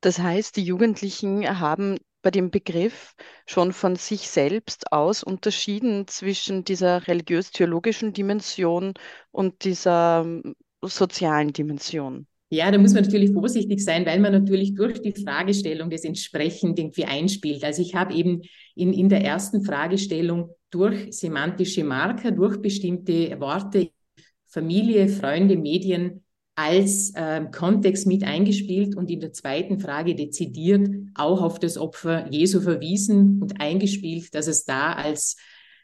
Das 0.02 0.18
heißt, 0.18 0.58
die 0.58 0.64
Jugendlichen 0.64 1.48
haben 1.60 1.98
bei 2.24 2.32
dem 2.32 2.50
Begriff 2.50 3.14
schon 3.46 3.74
von 3.74 3.96
sich 3.96 4.28
selbst 4.28 4.92
aus 4.92 5.22
unterschieden 5.22 6.08
zwischen 6.08 6.64
dieser 6.64 7.08
religiös-theologischen 7.08 8.12
Dimension 8.12 8.94
und 9.30 9.64
dieser 9.64 10.24
ähm, 10.26 10.56
sozialen 10.82 11.54
Dimension. 11.54 12.26
Ja, 12.50 12.70
da 12.70 12.78
muss 12.78 12.94
man 12.94 13.04
natürlich 13.04 13.32
vorsichtig 13.32 13.84
sein, 13.84 14.06
weil 14.06 14.20
man 14.20 14.32
natürlich 14.32 14.76
durch 14.76 15.02
die 15.02 15.14
Fragestellung 15.14 15.90
das 15.90 16.04
entsprechend 16.04 16.78
irgendwie 16.78 17.06
einspielt. 17.06 17.64
Also 17.64 17.82
ich 17.82 17.96
habe 17.96 18.14
eben 18.14 18.44
in, 18.76 18.94
in 18.94 19.10
der 19.10 19.24
ersten 19.24 19.64
Fragestellung 19.64 20.52
durch 20.70 21.12
semantische 21.12 21.84
Marker, 21.84 22.32
durch 22.32 22.62
bestimmte 22.62 23.40
Worte, 23.40 23.90
Familie, 24.46 25.08
Freunde, 25.08 25.58
Medien 25.58 26.24
als 26.56 27.12
äh, 27.16 27.46
Kontext 27.52 28.08
mit 28.08 28.24
eingespielt 28.24 28.96
und 28.96 29.10
in 29.10 29.20
der 29.20 29.34
zweiten 29.34 29.80
Frage 29.80 30.16
dezidiert 30.16 30.88
auch 31.16 31.42
auf 31.42 31.60
das 31.60 31.78
Opfer 31.78 32.32
Jesu 32.32 32.62
verwiesen 32.62 33.42
und 33.42 33.60
eingespielt, 33.60 34.34
dass 34.34 34.48
es 34.48 34.66
da 34.66 34.94
als 34.94 35.36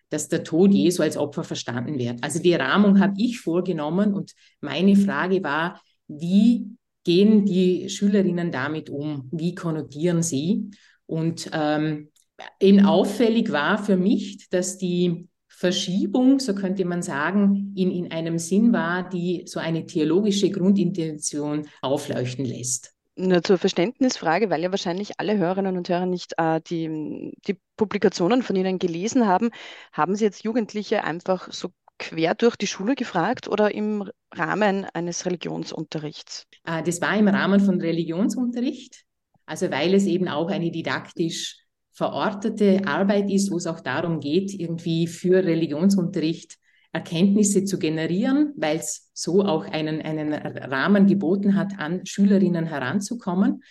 dass 0.09 0.27
der 0.27 0.43
Tod 0.43 0.73
Jesu 0.73 1.03
als 1.03 1.15
Opfer 1.15 1.45
verstanden 1.45 1.97
wird. 1.97 2.21
Also 2.21 2.39
die 2.39 2.53
Rahmung 2.53 2.99
habe 2.99 3.13
ich 3.17 3.39
vorgenommen 3.39 4.13
und 4.13 4.33
meine 4.59 4.97
Frage 4.97 5.41
war, 5.41 5.81
wie 6.19 6.77
gehen 7.03 7.45
die 7.45 7.89
Schülerinnen 7.89 8.51
damit 8.51 8.89
um? 8.89 9.29
Wie 9.31 9.55
konnotieren 9.55 10.21
sie? 10.21 10.71
Und 11.05 11.49
ähm, 11.53 12.09
eben 12.59 12.85
auffällig 12.85 13.51
war 13.51 13.77
für 13.83 13.97
mich, 13.97 14.49
dass 14.49 14.77
die 14.77 15.27
Verschiebung, 15.47 16.39
so 16.39 16.55
könnte 16.55 16.85
man 16.85 17.01
sagen, 17.01 17.73
in, 17.75 17.91
in 17.91 18.11
einem 18.11 18.39
Sinn 18.39 18.73
war, 18.73 19.07
die 19.07 19.43
so 19.45 19.59
eine 19.59 19.85
theologische 19.85 20.49
Grundintention 20.49 21.67
aufleuchten 21.81 22.45
lässt. 22.45 22.93
Nur 23.15 23.43
zur 23.43 23.57
Verständnisfrage, 23.57 24.49
weil 24.49 24.63
ja 24.63 24.71
wahrscheinlich 24.71 25.19
alle 25.19 25.37
Hörerinnen 25.37 25.77
und 25.77 25.87
Hörer 25.87 26.07
nicht 26.07 26.33
äh, 26.37 26.61
die, 26.61 27.35
die 27.45 27.59
Publikationen 27.75 28.41
von 28.41 28.55
Ihnen 28.55 28.79
gelesen 28.79 29.27
haben, 29.27 29.51
haben 29.91 30.15
Sie 30.15 30.23
jetzt 30.23 30.43
Jugendliche 30.43 31.03
einfach 31.03 31.51
so 31.51 31.69
quer 32.01 32.35
durch 32.35 32.55
die 32.55 32.67
Schule 32.67 32.95
gefragt 32.95 33.47
oder 33.47 33.73
im 33.73 34.09
Rahmen 34.33 34.85
eines 34.93 35.25
Religionsunterrichts? 35.25 36.47
Äh, 36.65 36.83
das 36.83 36.99
war 37.01 37.15
im 37.17 37.27
Rahmen 37.27 37.59
von 37.59 37.79
Religionsunterricht, 37.79 39.03
also 39.45 39.69
weil 39.71 39.93
es 39.93 40.05
eben 40.05 40.27
auch 40.27 40.49
eine 40.49 40.71
didaktisch 40.71 41.57
verortete 41.91 42.81
Arbeit 42.85 43.29
ist, 43.29 43.51
wo 43.51 43.57
es 43.57 43.67
auch 43.67 43.81
darum 43.81 44.19
geht, 44.19 44.53
irgendwie 44.53 45.07
für 45.07 45.43
Religionsunterricht 45.43 46.57
Erkenntnisse 46.93 47.63
zu 47.63 47.79
generieren, 47.79 48.53
weil 48.57 48.77
es 48.77 49.11
so 49.13 49.45
auch 49.45 49.63
einen, 49.65 50.01
einen 50.01 50.33
Rahmen 50.33 51.07
geboten 51.07 51.55
hat, 51.55 51.77
an 51.77 52.05
Schülerinnen 52.05 52.65
heranzukommen. 52.65 53.63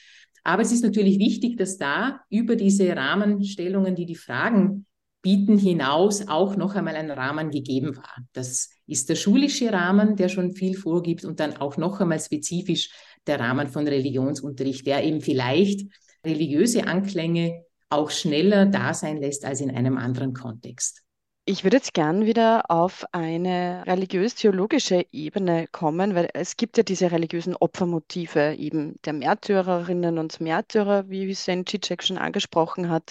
Aber 0.43 0.63
es 0.63 0.73
ist 0.73 0.83
natürlich 0.83 1.19
wichtig, 1.19 1.59
dass 1.59 1.77
da 1.77 2.21
über 2.31 2.57
diese 2.57 2.97
Rahmenstellungen, 2.97 3.95
die 3.95 4.07
die 4.07 4.15
Fragen 4.15 4.87
bieten, 5.23 5.59
hinaus 5.59 6.29
auch 6.29 6.57
noch 6.57 6.75
einmal 6.75 6.97
ein 6.97 7.11
Rahmen 7.11 7.51
gegeben 7.51 7.97
war. 7.97 8.17
Das 8.33 8.71
ist 8.87 9.09
der 9.09 9.17
schulische 9.17 9.73
Rahmen, 9.73 10.17
der 10.17 10.29
schon 10.29 10.53
viel 10.53 10.77
vorgibt 10.77 11.25
und 11.25 11.41
dann 11.41 11.57
auch 11.57 11.77
noch 11.77 12.01
einmal 12.01 12.21
spezifisch 12.21 12.91
der 13.27 13.39
Rahmen 13.39 13.69
von 13.69 13.87
Religionsunterricht, 13.87 14.87
der 14.87 15.05
eben 15.05 15.21
vielleicht 15.21 15.89
religiöse 16.25 16.87
Anklänge 16.87 17.65
auch 17.91 18.11
schneller 18.11 18.67
da 18.67 18.95
sein 18.95 19.19
lässt 19.19 19.45
als 19.45 19.61
in 19.61 19.71
einem 19.71 19.99
anderen 19.99 20.33
Kontext. 20.33 21.03
Ich 21.47 21.65
würde 21.65 21.79
jetzt 21.79 21.95
gern 21.95 22.27
wieder 22.27 22.71
auf 22.71 23.05
eine 23.13 23.83
religiös-theologische 23.87 25.07
Ebene 25.11 25.67
kommen, 25.73 26.15
weil 26.15 26.29
es 26.35 26.57
gibt 26.57 26.77
ja 26.77 26.85
diese 26.85 27.11
religiösen 27.11 27.57
Opfermotive 27.57 28.55
eben 28.55 29.01
der 29.05 29.15
Märtyrerinnen 29.15 30.19
und 30.19 30.41
Märtyrer, 30.41 31.09
wie 31.09 31.35
St. 31.35 31.69
Cicek 31.69 32.05
schon 32.05 32.19
angesprochen 32.19 32.89
hat. 32.89 33.11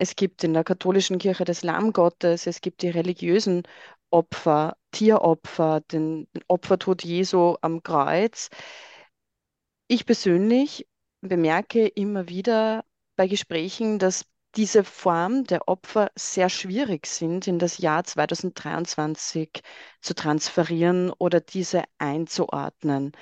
Es 0.00 0.14
gibt 0.14 0.44
in 0.44 0.54
der 0.54 0.62
katholischen 0.62 1.18
Kirche 1.18 1.44
das 1.44 1.64
Lamm 1.64 1.92
Gottes, 1.92 2.46
es 2.46 2.60
gibt 2.60 2.82
die 2.82 2.88
religiösen 2.88 3.64
Opfer, 4.10 4.76
Tieropfer, 4.92 5.80
den, 5.80 6.28
den 6.34 6.44
Opfertod 6.46 7.02
Jesu 7.02 7.56
am 7.62 7.82
Kreuz. 7.82 8.48
Ich 9.88 10.06
persönlich 10.06 10.86
bemerke 11.20 11.88
immer 11.88 12.28
wieder 12.28 12.84
bei 13.16 13.26
Gesprächen, 13.26 13.98
dass 13.98 14.24
diese 14.54 14.84
Form 14.84 15.42
der 15.44 15.66
Opfer 15.66 16.12
sehr 16.14 16.48
schwierig 16.48 17.06
sind, 17.06 17.48
in 17.48 17.58
das 17.58 17.78
Jahr 17.78 18.04
2023 18.04 19.50
zu 20.00 20.14
transferieren 20.14 21.10
oder 21.18 21.40
diese 21.40 21.82
einzuordnen. 21.98 23.12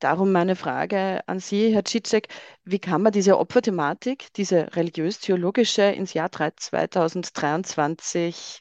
Darum 0.00 0.30
meine 0.30 0.54
Frage 0.54 1.26
an 1.26 1.40
Sie, 1.40 1.74
Herr 1.74 1.84
Cicek, 1.84 2.28
wie 2.64 2.78
kann 2.78 3.02
man 3.02 3.10
diese 3.12 3.36
Opferthematik, 3.36 4.32
diese 4.34 4.76
religiös-theologische 4.76 5.82
ins 5.82 6.14
Jahr 6.14 6.30
2023 6.30 8.60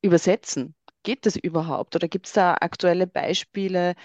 übersetzen? 0.00 0.76
Geht 1.02 1.26
das 1.26 1.34
überhaupt? 1.34 1.96
Oder 1.96 2.06
gibt 2.06 2.26
es 2.26 2.34
da 2.34 2.54
aktuelle 2.60 3.08
Beispiele, 3.08 3.96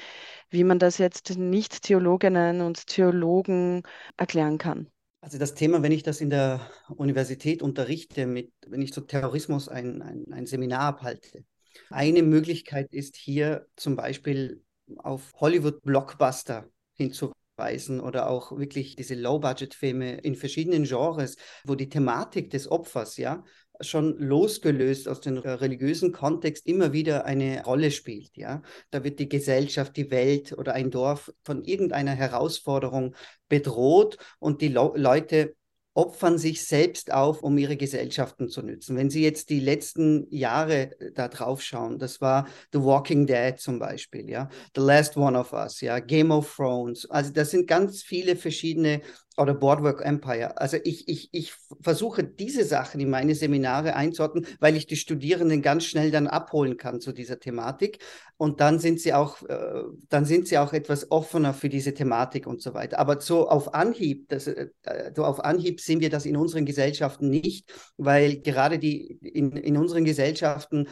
wie 0.49 0.63
man 0.63 0.79
das 0.79 0.97
jetzt 0.97 1.37
Nicht-Theologinnen 1.37 2.61
und 2.61 2.87
Theologen 2.87 3.83
erklären 4.17 4.57
kann? 4.57 4.89
Also 5.21 5.37
das 5.37 5.53
Thema, 5.53 5.83
wenn 5.83 5.91
ich 5.91 6.01
das 6.01 6.19
in 6.19 6.31
der 6.31 6.67
Universität 6.89 7.61
unterrichte, 7.61 8.25
mit, 8.25 8.53
wenn 8.65 8.81
ich 8.81 8.91
zu 8.91 9.01
Terrorismus 9.01 9.69
ein, 9.69 10.01
ein, 10.01 10.25
ein 10.33 10.47
Seminar 10.47 10.81
abhalte, 10.81 11.45
eine 11.91 12.23
Möglichkeit 12.23 12.91
ist 12.91 13.17
hier 13.17 13.67
zum 13.75 13.95
Beispiel 13.95 14.63
auf 14.99 15.33
Hollywood-Blockbuster 15.39 16.69
hinzuweisen 16.93 17.99
oder 17.99 18.29
auch 18.29 18.57
wirklich 18.57 18.95
diese 18.95 19.15
Low-Budget-Filme 19.15 20.17
in 20.19 20.35
verschiedenen 20.35 20.83
Genres, 20.83 21.37
wo 21.63 21.75
die 21.75 21.89
Thematik 21.89 22.49
des 22.49 22.69
Opfers 22.69 23.17
ja 23.17 23.43
schon 23.81 24.17
losgelöst 24.19 25.07
aus 25.07 25.21
dem 25.21 25.37
religiösen 25.37 26.11
Kontext 26.11 26.67
immer 26.67 26.93
wieder 26.93 27.25
eine 27.25 27.63
Rolle 27.63 27.91
spielt. 27.91 28.35
Ja? 28.37 28.61
Da 28.91 29.03
wird 29.03 29.19
die 29.19 29.29
Gesellschaft, 29.29 29.97
die 29.97 30.11
Welt 30.11 30.53
oder 30.53 30.73
ein 30.73 30.91
Dorf 30.91 31.33
von 31.43 31.63
irgendeiner 31.63 32.13
Herausforderung 32.13 33.15
bedroht 33.49 34.17
und 34.39 34.61
die 34.61 34.69
Le 34.69 34.91
Leute 34.95 35.55
opfern 35.93 36.37
sich 36.37 36.65
selbst 36.65 37.11
auf, 37.11 37.43
um 37.43 37.57
ihre 37.57 37.75
Gesellschaften 37.75 38.47
zu 38.47 38.61
nützen. 38.61 38.95
Wenn 38.95 39.09
Sie 39.09 39.23
jetzt 39.23 39.49
die 39.49 39.59
letzten 39.59 40.25
Jahre 40.29 40.99
äh, 40.99 41.11
da 41.11 41.27
drauf 41.27 41.61
schauen, 41.61 41.99
das 41.99 42.21
war 42.21 42.47
The 42.71 42.81
Walking 42.81 43.27
Dead 43.27 43.59
zum 43.59 43.79
Beispiel, 43.79 44.29
ja, 44.29 44.49
The 44.75 44.81
Last 44.81 45.17
One 45.17 45.37
of 45.37 45.51
Us, 45.53 45.81
ja, 45.81 45.99
Game 45.99 46.31
of 46.31 46.53
Thrones. 46.55 47.09
Also 47.09 47.31
das 47.31 47.51
sind 47.51 47.67
ganz 47.67 48.03
viele 48.03 48.35
verschiedene 48.35 49.01
oder 49.41 49.53
Boardwork 49.53 50.01
Empire. 50.05 50.57
Also 50.59 50.77
ich, 50.83 51.07
ich, 51.07 51.29
ich 51.31 51.53
versuche 51.81 52.23
diese 52.23 52.63
Sachen 52.63 52.99
in 53.01 53.09
meine 53.09 53.35
Seminare 53.35 53.95
einzuordnen, 53.95 54.45
weil 54.59 54.75
ich 54.75 54.87
die 54.87 54.95
Studierenden 54.95 55.61
ganz 55.61 55.85
schnell 55.85 56.11
dann 56.11 56.27
abholen 56.27 56.77
kann 56.77 57.01
zu 57.01 57.11
dieser 57.11 57.39
Thematik. 57.39 57.99
Und 58.37 58.59
dann 58.59 58.79
sind 58.79 58.99
sie 58.99 59.13
auch, 59.13 59.41
äh, 59.43 59.83
dann 60.09 60.25
sind 60.25 60.47
sie 60.47 60.57
auch 60.57 60.73
etwas 60.73 61.11
offener 61.11 61.53
für 61.53 61.69
diese 61.69 61.93
Thematik 61.93 62.47
und 62.47 62.61
so 62.61 62.73
weiter. 62.73 62.99
Aber 62.99 63.21
so 63.21 63.49
auf 63.49 63.73
Anhieb, 63.73 64.29
das, 64.29 64.47
äh, 64.47 64.69
so 65.15 65.25
auf 65.25 65.43
Anhieb 65.43 65.79
sehen 65.81 65.99
wir 65.99 66.09
das 66.09 66.25
in 66.25 66.37
unseren 66.37 66.65
Gesellschaften 66.65 67.29
nicht, 67.29 67.71
weil 67.97 68.37
gerade 68.41 68.79
die 68.79 69.17
in, 69.21 69.51
in 69.51 69.77
unseren 69.77 70.05
Gesellschaften 70.05 70.87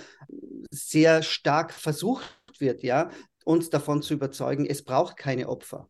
sehr 0.72 1.24
stark 1.24 1.74
versucht 1.74 2.40
wird, 2.60 2.84
ja, 2.84 3.10
uns 3.46 3.70
davon 3.70 4.02
zu 4.02 4.14
überzeugen, 4.14 4.66
es 4.66 4.84
braucht 4.84 5.18
keine 5.18 5.50
Opfer. 5.50 5.90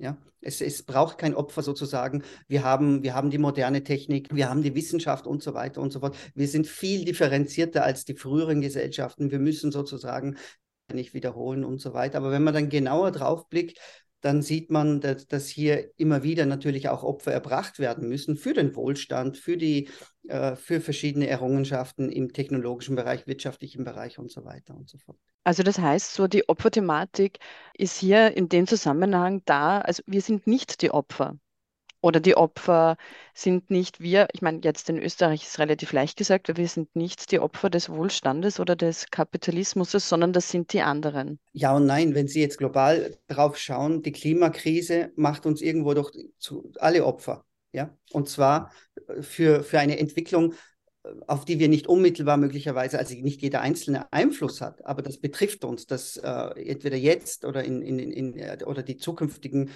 Ja, 0.00 0.16
es, 0.40 0.60
es 0.60 0.84
braucht 0.84 1.18
kein 1.18 1.34
Opfer 1.34 1.62
sozusagen. 1.62 2.22
Wir 2.46 2.62
haben, 2.62 3.02
wir 3.02 3.14
haben 3.14 3.30
die 3.30 3.38
moderne 3.38 3.82
Technik, 3.82 4.28
wir 4.32 4.48
haben 4.48 4.62
die 4.62 4.76
Wissenschaft 4.76 5.26
und 5.26 5.42
so 5.42 5.54
weiter 5.54 5.80
und 5.80 5.92
so 5.92 5.98
fort. 6.00 6.16
Wir 6.34 6.46
sind 6.46 6.68
viel 6.68 7.04
differenzierter 7.04 7.82
als 7.82 8.04
die 8.04 8.14
früheren 8.14 8.60
Gesellschaften. 8.60 9.32
Wir 9.32 9.40
müssen 9.40 9.72
sozusagen 9.72 10.36
nicht 10.92 11.14
wiederholen 11.14 11.64
und 11.64 11.80
so 11.80 11.94
weiter. 11.94 12.18
Aber 12.18 12.30
wenn 12.30 12.44
man 12.44 12.54
dann 12.54 12.68
genauer 12.68 13.10
drauf 13.10 13.48
blickt, 13.48 13.78
dann 14.20 14.42
sieht 14.42 14.70
man, 14.70 15.00
dass, 15.00 15.26
dass, 15.26 15.48
hier 15.48 15.90
immer 15.96 16.22
wieder 16.22 16.46
natürlich 16.46 16.88
auch 16.88 17.02
Opfer 17.02 17.32
erbracht 17.32 17.78
werden 17.78 18.08
müssen 18.08 18.36
für 18.36 18.52
den 18.52 18.74
Wohlstand, 18.74 19.36
für 19.36 19.56
die, 19.56 19.88
äh, 20.28 20.56
für 20.56 20.80
verschiedene 20.80 21.28
Errungenschaften 21.28 22.10
im 22.10 22.32
technologischen 22.32 22.96
Bereich, 22.96 23.26
wirtschaftlichen 23.26 23.84
Bereich 23.84 24.18
und 24.18 24.30
so 24.30 24.44
weiter 24.44 24.74
und 24.74 24.88
so 24.88 24.98
fort. 24.98 25.18
Also 25.44 25.62
das 25.62 25.78
heißt, 25.78 26.14
so 26.14 26.26
die 26.26 26.48
Opferthematik 26.48 27.38
ist 27.74 27.98
hier 27.98 28.36
in 28.36 28.48
dem 28.48 28.66
Zusammenhang 28.66 29.42
da. 29.46 29.80
Also 29.80 30.02
wir 30.06 30.20
sind 30.20 30.46
nicht 30.46 30.82
die 30.82 30.90
Opfer. 30.90 31.38
Oder 32.00 32.20
die 32.20 32.36
Opfer 32.36 32.96
sind 33.34 33.70
nicht 33.70 34.00
wir, 34.00 34.28
ich 34.32 34.40
meine, 34.40 34.60
jetzt 34.62 34.88
in 34.88 34.98
Österreich 34.98 35.42
ist 35.42 35.52
es 35.52 35.58
relativ 35.58 35.92
leicht 35.92 36.16
gesagt, 36.16 36.56
wir 36.56 36.68
sind 36.68 36.94
nicht 36.94 37.32
die 37.32 37.40
Opfer 37.40 37.70
des 37.70 37.90
Wohlstandes 37.90 38.60
oder 38.60 38.76
des 38.76 39.10
Kapitalismus, 39.10 39.90
sondern 39.90 40.32
das 40.32 40.50
sind 40.50 40.72
die 40.72 40.82
anderen. 40.82 41.40
Ja 41.52 41.74
und 41.74 41.86
nein, 41.86 42.14
wenn 42.14 42.28
Sie 42.28 42.40
jetzt 42.40 42.58
global 42.58 43.16
drauf 43.26 43.58
schauen, 43.58 44.02
die 44.02 44.12
Klimakrise 44.12 45.10
macht 45.16 45.44
uns 45.44 45.60
irgendwo 45.60 45.94
doch 45.94 46.12
zu, 46.38 46.72
alle 46.78 47.04
Opfer. 47.04 47.44
Ja? 47.72 47.96
Und 48.12 48.28
zwar 48.28 48.72
äh, 49.08 49.22
für, 49.22 49.62
für 49.62 49.80
eine 49.80 49.98
Entwicklung, 49.98 50.52
äh, 51.02 51.08
auf 51.26 51.44
die 51.44 51.58
wir 51.58 51.68
nicht 51.68 51.88
unmittelbar 51.88 52.36
möglicherweise, 52.36 52.98
also 52.98 53.14
nicht 53.14 53.42
jeder 53.42 53.60
einzelne 53.60 54.12
Einfluss 54.12 54.60
hat, 54.60 54.84
aber 54.86 55.02
das 55.02 55.18
betrifft 55.18 55.64
uns, 55.64 55.86
dass 55.86 56.16
äh, 56.16 56.28
entweder 56.64 56.96
jetzt 56.96 57.44
oder 57.44 57.64
in, 57.64 57.82
in, 57.82 57.98
in, 57.98 58.36
äh, 58.36 58.58
oder 58.64 58.82
die 58.82 58.96
zukünftigen 58.96 59.70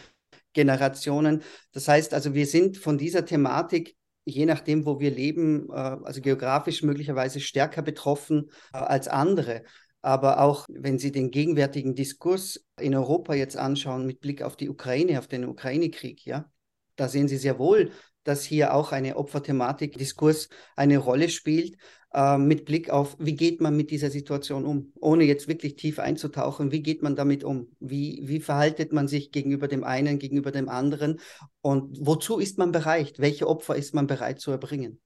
Generationen. 0.53 1.43
Das 1.73 1.89
heißt 1.89 2.15
also, 2.15 2.35
wir 2.35 2.47
sind 2.47 2.77
von 2.77 2.99
dieser 2.99 3.25
Thematik, 3.25 3.97
je 4.25 4.47
nachdem, 4.47 4.87
wo 4.87 5.01
wir 5.01 5.11
leben, 5.11 5.69
äh, 5.71 5.75
also 5.75 6.21
geografisch 6.21 6.83
möglicherweise 6.83 7.41
stärker 7.41 7.83
betroffen 7.83 8.51
äh, 8.73 8.79
als 8.79 9.09
andere. 9.09 9.63
Aber 10.01 10.41
auch 10.41 10.67
wenn 10.69 10.99
Sie 10.99 11.13
den 11.13 11.31
gegenwärtigen 11.31 11.95
Diskurs 11.95 12.65
in 12.81 12.95
Europa 12.95 13.35
jetzt 13.35 13.57
anschauen 13.57 14.05
mit 14.05 14.21
Blick 14.21 14.43
auf 14.43 14.57
die 14.57 14.69
Ukraine, 14.69 15.19
auf 15.19 15.29
den 15.29 15.45
Ukraine-Krieg, 15.45 16.27
ja, 16.27 16.51
da 16.97 17.09
sehen 17.09 17.29
Sie 17.29 17.37
sehr 17.37 17.59
wohl, 17.59 17.93
dass 18.25 18.45
hier 18.45 18.75
auch 18.75 18.93
eine 18.93 19.17
Opferthematik, 19.17 19.97
Diskurs 19.99 20.49
eine 20.77 20.99
Rolle 20.99 21.29
spielt 21.29 21.77
äh, 22.15 22.39
mit 22.39 22.65
Blick 22.65 22.91
auf, 22.91 23.17
wie 23.19 23.35
geht 23.35 23.61
man 23.61 23.77
mit 23.77 23.91
dieser 23.91 24.11
Situation 24.11 24.65
um, 24.65 24.93
ohne 25.01 25.25
jetzt 25.25 25.49
wirklich 25.49 25.77
tief 25.77 25.99
einzutauchen, 25.99 26.73
wie 26.73 26.83
geht 26.83 27.03
man 27.03 27.17
damit 27.17 27.45
um, 27.45 27.75
wie, 27.81 28.23
wie 28.25 28.41
verhaltet 28.41 28.93
man 28.93 29.09
sich 29.09 29.33
gegenüber 29.33 29.69
dem 29.69 29.85
einen, 29.85 30.19
gegenüber 30.19 30.53
dem 30.53 30.69
anderen? 30.69 31.21
Und 31.61 31.97
wozu 32.01 32.39
ist 32.39 32.59
man 32.59 32.73
bereit, 32.73 33.15
welche 33.19 33.49
Opfer 33.49 33.77
ist 33.77 33.95
man 33.95 34.07
bereit 34.07 34.41
zu 34.41 34.51
erbringen. 34.51 35.01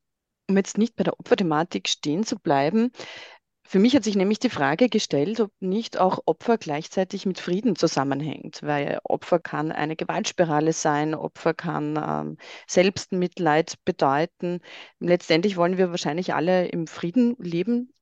Um 0.48 0.56
jetzt 0.56 0.78
nicht 0.78 0.94
bei 0.94 1.02
der 1.02 1.18
Opferthematik 1.18 1.88
stehen 1.88 2.22
zu 2.22 2.36
bleiben, 2.36 2.92
für 3.66 3.78
mich 3.78 3.94
hat 3.96 4.04
sich 4.04 4.16
nämlich 4.16 4.38
die 4.38 4.50
Frage 4.50 4.88
gestellt, 4.88 5.40
ob 5.40 5.52
nicht 5.60 5.98
auch 5.98 6.20
Opfer 6.26 6.58
gleichzeitig 6.58 7.26
mit 7.26 7.40
Frieden 7.40 7.76
zusammenhängt, 7.76 8.62
weil 8.62 8.98
Opfer 9.04 9.38
kann 9.40 9.72
eine 9.72 9.96
Gewaltspirale 9.96 10.72
sein, 10.72 11.14
Opfer 11.14 11.54
kann 11.54 11.96
ähm, 11.96 12.36
Selbstmitleid 12.66 13.84
bedeuten. 13.84 14.60
Letztendlich 15.00 15.56
wollen 15.56 15.78
wir 15.78 15.90
wahrscheinlich 15.90 16.34
alle 16.34 16.68
im 16.68 16.86
Frieden 16.86 17.36
leben, 17.38 17.92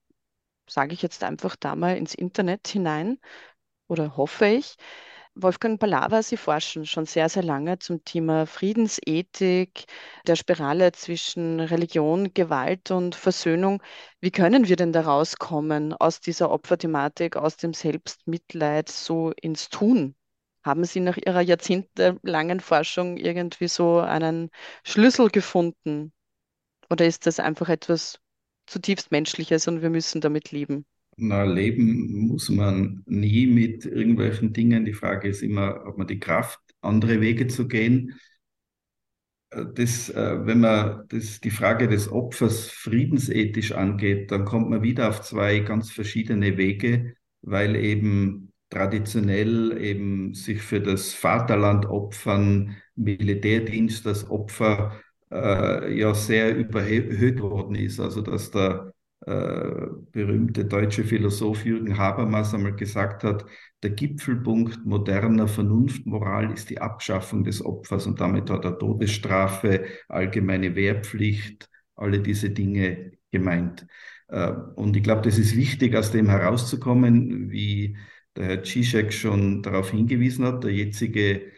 sage 0.68 0.94
ich 0.94 1.02
jetzt 1.02 1.24
einfach 1.24 1.56
da 1.56 1.76
mal 1.76 1.96
ins 1.96 2.14
Internet 2.14 2.68
hinein 2.68 3.18
oder 3.88 4.16
hoffe 4.16 4.46
ich. 4.46 4.76
Wolfgang 5.36 5.78
Palawa, 5.78 6.22
Sie 6.24 6.36
forschen 6.36 6.86
schon 6.86 7.06
sehr, 7.06 7.28
sehr 7.28 7.42
lange 7.44 7.78
zum 7.78 8.04
Thema 8.04 8.46
Friedensethik, 8.46 9.84
der 10.26 10.34
Spirale 10.36 10.90
zwischen 10.92 11.60
Religion, 11.60 12.32
Gewalt 12.34 12.90
und 12.90 13.14
Versöhnung. 13.14 13.80
Wie 14.20 14.30
können 14.32 14.66
wir 14.68 14.74
denn 14.76 14.92
da 14.92 15.02
rauskommen 15.02 15.92
aus 15.94 16.20
dieser 16.20 16.50
Opferthematik, 16.50 17.36
aus 17.36 17.56
dem 17.56 17.74
Selbstmitleid 17.74 18.88
so 18.88 19.30
ins 19.40 19.68
Tun? 19.68 20.14
Haben 20.64 20.84
Sie 20.84 21.00
nach 21.00 21.16
Ihrer 21.16 21.40
jahrzehntelangen 21.42 22.58
Forschung 22.60 23.16
irgendwie 23.16 23.68
so 23.68 24.00
einen 24.00 24.50
Schlüssel 24.84 25.30
gefunden? 25.30 26.12
Oder 26.90 27.06
ist 27.06 27.26
das 27.26 27.40
einfach 27.40 27.68
etwas 27.70 28.20
zutiefst 28.66 29.10
Menschliches 29.12 29.68
und 29.68 29.82
wir 29.82 29.90
müssen 29.90 30.20
damit 30.20 30.52
leben? 30.52 30.86
Na, 31.16 31.44
leben 31.44 32.26
muss 32.28 32.48
man 32.48 33.02
nie 33.06 33.46
mit 33.46 33.86
irgendwelchen 33.86 34.52
Dingen. 34.52 34.84
Die 34.84 34.92
Frage 34.94 35.28
ist 35.28 35.42
immer, 35.42 35.86
ob 35.86 35.96
man 35.98 36.06
die 36.08 36.18
Kraft, 36.18 36.60
andere 36.80 37.20
Wege 37.20 37.46
zu 37.46 37.68
gehen. 37.68 38.18
Äh, 39.50 39.64
das, 39.74 40.08
äh, 40.10 40.46
wenn 40.46 40.60
man 40.60 41.04
das, 41.08 41.40
die 41.40 41.50
Frage 41.50 41.88
des 41.88 42.10
Opfers 42.10 42.68
friedensethisch 42.70 43.72
angeht, 43.72 44.30
dann 44.30 44.44
kommt 44.44 44.70
man 44.70 44.82
wieder 44.82 45.08
auf 45.08 45.22
zwei 45.22 45.60
ganz 45.60 45.90
verschiedene 45.90 46.56
Wege, 46.56 47.14
weil 47.42 47.76
eben 47.76 48.52
traditionell 48.70 49.76
eben 49.80 50.34
sich 50.34 50.60
für 50.62 50.80
das 50.80 51.12
Vaterland 51.14 51.86
opfern, 51.86 52.76
Militärdienst 52.96 54.06
das 54.06 54.28
Opfer 54.30 55.00
äh, 55.30 55.96
ja 55.98 56.14
sehr 56.14 56.56
überhöht 56.56 57.40
worden 57.40 57.74
ist. 57.76 58.00
Also 58.00 58.20
dass 58.22 58.50
da 58.50 58.92
äh, 59.26 59.86
berühmte 60.12 60.64
deutsche 60.66 61.04
Philosoph 61.04 61.64
Jürgen 61.64 61.96
Habermas 61.96 62.52
einmal 62.54 62.74
gesagt 62.76 63.24
hat, 63.24 63.46
der 63.82 63.90
Gipfelpunkt 63.90 64.84
moderner 64.84 65.48
Vernunftmoral 65.48 66.52
ist 66.52 66.70
die 66.70 66.80
Abschaffung 66.80 67.44
des 67.44 67.64
Opfers 67.64 68.06
und 68.06 68.20
damit 68.20 68.50
hat 68.50 68.64
er 68.64 68.78
Todesstrafe, 68.78 69.84
allgemeine 70.08 70.74
Wehrpflicht, 70.76 71.68
alle 71.96 72.20
diese 72.20 72.50
Dinge 72.50 73.12
gemeint. 73.30 73.86
Äh, 74.28 74.52
und 74.74 74.96
ich 74.96 75.02
glaube, 75.02 75.22
das 75.22 75.38
ist 75.38 75.56
wichtig, 75.56 75.96
aus 75.96 76.10
dem 76.10 76.28
herauszukommen, 76.28 77.50
wie 77.50 77.96
der 78.36 78.46
Herr 78.46 78.62
Zizek 78.64 79.12
schon 79.12 79.62
darauf 79.62 79.90
hingewiesen 79.90 80.44
hat, 80.44 80.64
der 80.64 80.72
jetzige 80.72 81.52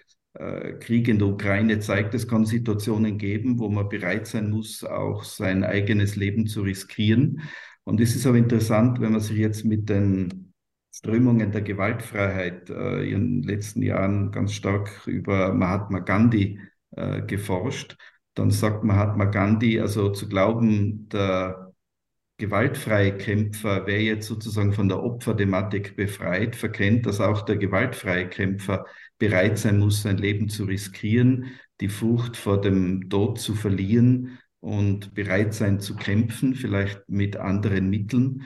Krieg 0.81 1.09
in 1.09 1.18
der 1.18 1.29
Ukraine 1.29 1.81
zeigt, 1.81 2.14
es 2.14 2.29
kann 2.29 2.44
Situationen 2.44 3.18
geben, 3.18 3.59
wo 3.59 3.68
man 3.68 3.88
bereit 3.88 4.27
sein 4.27 4.51
muss, 4.51 4.85
auch 4.85 5.25
sein 5.25 5.64
eigenes 5.64 6.16
Leben 6.16 6.46
zu 6.46 6.62
riskieren. 6.62 7.42
Und 7.85 8.01
es 8.01 8.16
ist 8.16 8.27
aber 8.27 8.37
interessant, 8.37 9.01
wenn 9.01 9.12
man 9.12 9.20
sich 9.20 9.38
jetzt 9.38 9.64
mit 9.64 9.88
den 9.88 10.53
Strömungen 10.92 11.53
der 11.53 11.62
Gewaltfreiheit 11.62 12.70
äh, 12.70 13.09
in 13.09 13.42
den 13.42 13.49
letzten 13.49 13.83
Jahren 13.83 14.33
ganz 14.33 14.53
stark 14.53 15.07
über 15.07 15.55
Mahatma 15.55 16.01
Gandhi 16.01 16.59
äh, 16.92 17.22
geforscht, 17.22 17.96
dann 18.35 18.51
sagt 18.51 18.83
Mahatma 18.85 19.27
Gandhi, 19.27 19.81
also 19.81 20.11
zu 20.11 20.29
glauben, 20.29 21.09
der 21.09 21.72
gewaltfreie 22.38 23.16
Kämpfer 23.16 23.87
wäre 23.87 24.01
jetzt 24.01 24.27
sozusagen 24.27 24.72
von 24.72 24.88
der 24.88 25.03
Opferthematik 25.03 25.96
befreit, 25.96 26.57
verkennt, 26.57 27.07
dass 27.07 27.20
auch 27.20 27.42
der 27.42 27.57
gewaltfreie 27.57 28.29
Kämpfer 28.29 28.85
bereit 29.18 29.59
sein 29.59 29.79
muss, 29.79 30.02
sein 30.02 30.18
Leben 30.18 30.48
zu 30.48 30.64
riskieren, 30.64 31.46
die 31.81 31.88
Furcht 31.88 32.37
vor 32.37 32.61
dem 32.61 33.09
Tod 33.09 33.38
zu 33.40 33.55
verlieren 33.55 34.38
und 34.61 35.14
bereit 35.14 35.55
sein 35.55 35.81
zu 35.81 35.96
kämpfen, 35.96 36.55
vielleicht 36.55 37.09
mit 37.09 37.37
anderen 37.37 37.90
Mitteln. 37.90 38.42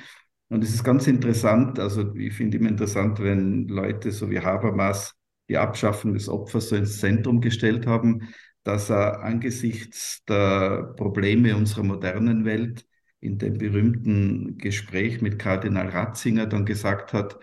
Und 0.49 0.65
es 0.65 0.75
ist 0.75 0.85
ganz 0.85 1.07
interessant, 1.07 1.79
also 1.79 2.15
ich 2.15 2.35
finde 2.35 2.59
immer 2.59 2.69
interessant, 2.69 3.21
wenn 3.21 3.69
Leute 3.69 4.11
so 4.11 4.31
wie 4.31 4.41
Habermas 4.41 5.15
die 5.49 5.59
Abschaffung 5.59 6.15
des 6.15 6.29
Opfers 6.29 6.69
so 6.69 6.77
ins 6.77 6.99
Zentrum 6.99 7.41
gestellt 7.41 7.87
haben, 7.87 8.29
dass 8.65 8.91
er 8.91 9.23
angesichts 9.23 10.23
der 10.29 10.95
Probleme 10.97 11.57
unserer 11.57 11.83
modernen 11.85 12.45
Welt 12.45 12.85
in 13.21 13.39
dem 13.39 13.59
berühmten 13.59 14.59
Gespräch 14.59 15.21
mit 15.21 15.39
Kardinal 15.39 15.89
Ratzinger 15.89 16.47
dann 16.47 16.65
gesagt 16.65 17.13
hat, 17.13 17.39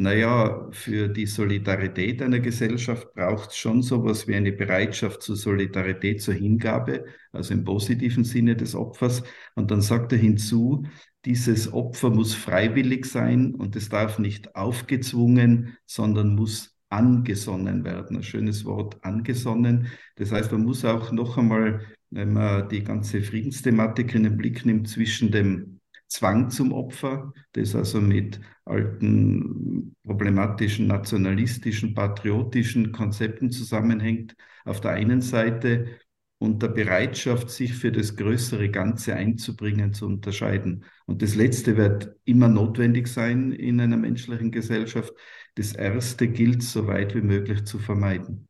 naja, 0.00 0.68
für 0.70 1.08
die 1.08 1.26
Solidarität 1.26 2.22
einer 2.22 2.38
Gesellschaft 2.38 3.12
braucht 3.14 3.50
es 3.50 3.56
schon 3.56 3.82
sowas 3.82 4.28
wie 4.28 4.36
eine 4.36 4.52
Bereitschaft 4.52 5.22
zur 5.22 5.34
Solidarität, 5.34 6.22
zur 6.22 6.34
Hingabe, 6.34 7.04
also 7.32 7.52
im 7.52 7.64
positiven 7.64 8.22
Sinne 8.22 8.54
des 8.54 8.76
Opfers. 8.76 9.24
Und 9.56 9.72
dann 9.72 9.80
sagt 9.80 10.12
er 10.12 10.18
hinzu, 10.18 10.84
dieses 11.24 11.72
Opfer 11.72 12.10
muss 12.10 12.32
freiwillig 12.32 13.06
sein 13.06 13.56
und 13.56 13.74
es 13.74 13.88
darf 13.88 14.20
nicht 14.20 14.54
aufgezwungen, 14.54 15.76
sondern 15.84 16.36
muss 16.36 16.78
angesonnen 16.90 17.84
werden. 17.84 18.18
Ein 18.18 18.22
schönes 18.22 18.64
Wort, 18.64 19.04
angesonnen. 19.04 19.88
Das 20.14 20.30
heißt, 20.30 20.52
man 20.52 20.62
muss 20.62 20.84
auch 20.84 21.10
noch 21.10 21.36
einmal, 21.36 21.80
wenn 22.10 22.34
man 22.34 22.68
die 22.68 22.84
ganze 22.84 23.20
Friedensthematik 23.20 24.14
in 24.14 24.22
den 24.22 24.36
Blick 24.36 24.64
nimmt, 24.64 24.88
zwischen 24.88 25.32
dem 25.32 25.77
Zwang 26.08 26.50
zum 26.50 26.72
Opfer, 26.72 27.32
das 27.52 27.74
also 27.74 28.00
mit 28.00 28.40
alten 28.64 29.94
problematischen, 30.04 30.86
nationalistischen, 30.86 31.94
patriotischen 31.94 32.92
Konzepten 32.92 33.50
zusammenhängt, 33.50 34.34
auf 34.64 34.80
der 34.80 34.92
einen 34.92 35.20
Seite 35.20 35.98
und 36.38 36.62
der 36.62 36.68
Bereitschaft, 36.68 37.50
sich 37.50 37.74
für 37.74 37.90
das 37.90 38.16
größere 38.16 38.70
Ganze 38.70 39.14
einzubringen, 39.14 39.92
zu 39.92 40.06
unterscheiden. 40.06 40.84
Und 41.06 41.20
das 41.22 41.34
Letzte 41.34 41.76
wird 41.76 42.14
immer 42.24 42.48
notwendig 42.48 43.08
sein 43.08 43.52
in 43.52 43.80
einer 43.80 43.96
menschlichen 43.96 44.52
Gesellschaft. 44.52 45.12
Das 45.56 45.72
Erste 45.72 46.28
gilt 46.28 46.62
so 46.62 46.86
weit 46.86 47.14
wie 47.14 47.22
möglich 47.22 47.64
zu 47.64 47.78
vermeiden. 47.78 48.48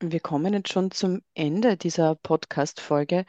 Wir 0.00 0.20
kommen 0.20 0.52
jetzt 0.52 0.72
schon 0.72 0.90
zum 0.90 1.22
Ende 1.34 1.76
dieser 1.76 2.16
Podcast-Folge. 2.16 3.24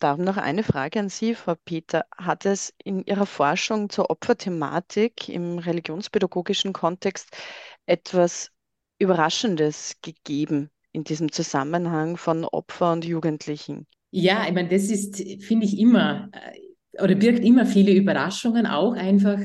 Darum 0.00 0.24
noch 0.24 0.38
eine 0.38 0.62
Frage 0.62 0.98
an 0.98 1.10
Sie, 1.10 1.34
Frau 1.34 1.54
Peter. 1.66 2.06
Hat 2.16 2.46
es 2.46 2.72
in 2.82 3.04
Ihrer 3.04 3.26
Forschung 3.26 3.90
zur 3.90 4.08
Opferthematik 4.08 5.28
im 5.28 5.58
religionspädagogischen 5.58 6.72
Kontext 6.72 7.36
etwas 7.84 8.50
Überraschendes 8.98 9.96
gegeben 10.00 10.70
in 10.92 11.04
diesem 11.04 11.30
Zusammenhang 11.30 12.16
von 12.16 12.46
Opfer 12.46 12.92
und 12.92 13.04
Jugendlichen? 13.04 13.86
Ja, 14.10 14.46
ich 14.48 14.54
meine, 14.54 14.70
das 14.70 14.84
ist, 14.84 15.16
finde 15.44 15.66
ich, 15.66 15.78
immer 15.78 16.30
äh, 16.32 17.02
oder 17.02 17.14
birgt 17.14 17.44
immer 17.44 17.66
viele 17.66 17.92
Überraschungen, 17.92 18.66
auch 18.66 18.94
einfach, 18.94 19.38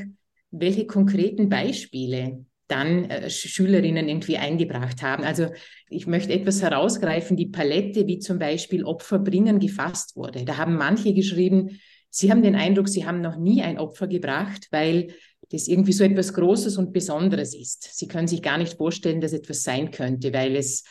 welche 0.52 0.88
konkreten 0.88 1.50
Beispiele 1.50 2.46
dann 2.68 3.10
äh, 3.10 3.30
Schülerinnen 3.30 4.08
irgendwie 4.08 4.38
eingebracht 4.38 5.02
haben. 5.02 5.24
Also 5.24 5.50
ich 5.90 6.08
möchte 6.08 6.34
etwas 6.34 6.62
herausgreifen, 6.62 7.38
die 7.38 7.48
Palette, 7.48 8.08
wie 8.08 8.20
zum 8.20 8.40
Beispiel 8.40 8.84
Opfer 8.84 9.20
bringen, 9.20 9.60
gefasst 9.60 10.16
wurde. 10.16 10.46
Da 10.46 10.58
haben 10.58 10.76
manche 10.76 11.14
geschrieben, 11.14 11.80
sie 12.10 12.32
haben 12.32 12.42
den 12.42 12.56
Eindruck, 12.56 12.90
sie 12.90 13.06
haben 13.06 13.22
noch 13.22 13.38
nie 13.38 13.62
ein 13.62 13.78
Opfer 13.78 14.08
gebracht, 14.08 14.68
weil 14.72 15.14
das 15.50 15.68
irgendwie 15.68 15.94
so 15.94 16.04
etwas 16.04 16.34
Großes 16.34 16.78
und 16.78 16.92
Besonderes 16.92 17.54
ist. 17.54 17.96
Sie 17.96 18.08
können 18.08 18.28
sich 18.28 18.42
gar 18.42 18.58
nicht 18.58 18.78
vorstellen, 18.78 19.22
dass 19.22 19.34
etwas 19.34 19.62
sein 19.62 19.92
könnte, 19.92 20.34
weil 20.34 20.56
es 20.56 20.84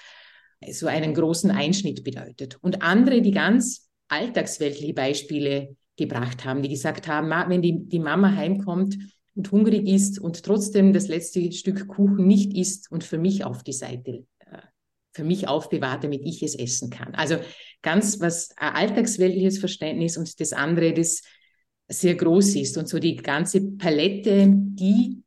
so 0.71 0.87
einen 0.87 1.13
großen 1.13 1.51
Einschnitt 1.51 2.05
bedeutet. 2.05 2.57
Und 2.63 2.83
andere, 2.83 3.21
die 3.21 3.33
ganz 3.33 3.91
alltagsweltliche 4.09 4.95
Beispiele 4.95 5.77
gebracht 5.97 6.45
haben, 6.45 6.63
die 6.63 6.69
gesagt 6.69 7.09
haben, 7.09 7.31
wenn 7.51 7.63
die, 7.63 7.89
die 7.89 7.99
Mama 7.99 8.35
heimkommt 8.35 8.97
und 9.35 9.51
hungrig 9.51 9.87
ist 9.89 10.19
und 10.19 10.43
trotzdem 10.43 10.93
das 10.93 11.09
letzte 11.09 11.51
Stück 11.53 11.89
Kuchen 11.89 12.27
nicht 12.27 12.57
isst 12.57 12.91
und 12.91 13.05
für 13.05 13.19
mich 13.19 13.45
auf 13.45 13.63
die 13.63 13.73
Seite, 13.73 14.27
äh, 14.41 14.59
für 15.13 15.25
mich 15.25 15.49
aufbewahrt, 15.49 16.05
damit 16.05 16.23
ich 16.25 16.43
es 16.43 16.55
essen 16.55 16.91
kann. 16.91 17.15
Also 17.15 17.39
ganz 17.83 18.21
was 18.21 18.51
ein 18.57 18.75
alltagsweltliches 18.75 19.59
Verständnis 19.59 20.17
und 20.17 20.41
das 20.41 20.53
andere, 20.53 20.93
das 20.93 21.23
sehr 21.89 22.15
groß 22.15 22.57
ist 22.57 22.79
und 22.79 22.89
so 22.89 22.99
die 22.99 23.17
ganze 23.17 23.61
Palette, 23.61 24.49
die 24.49 25.23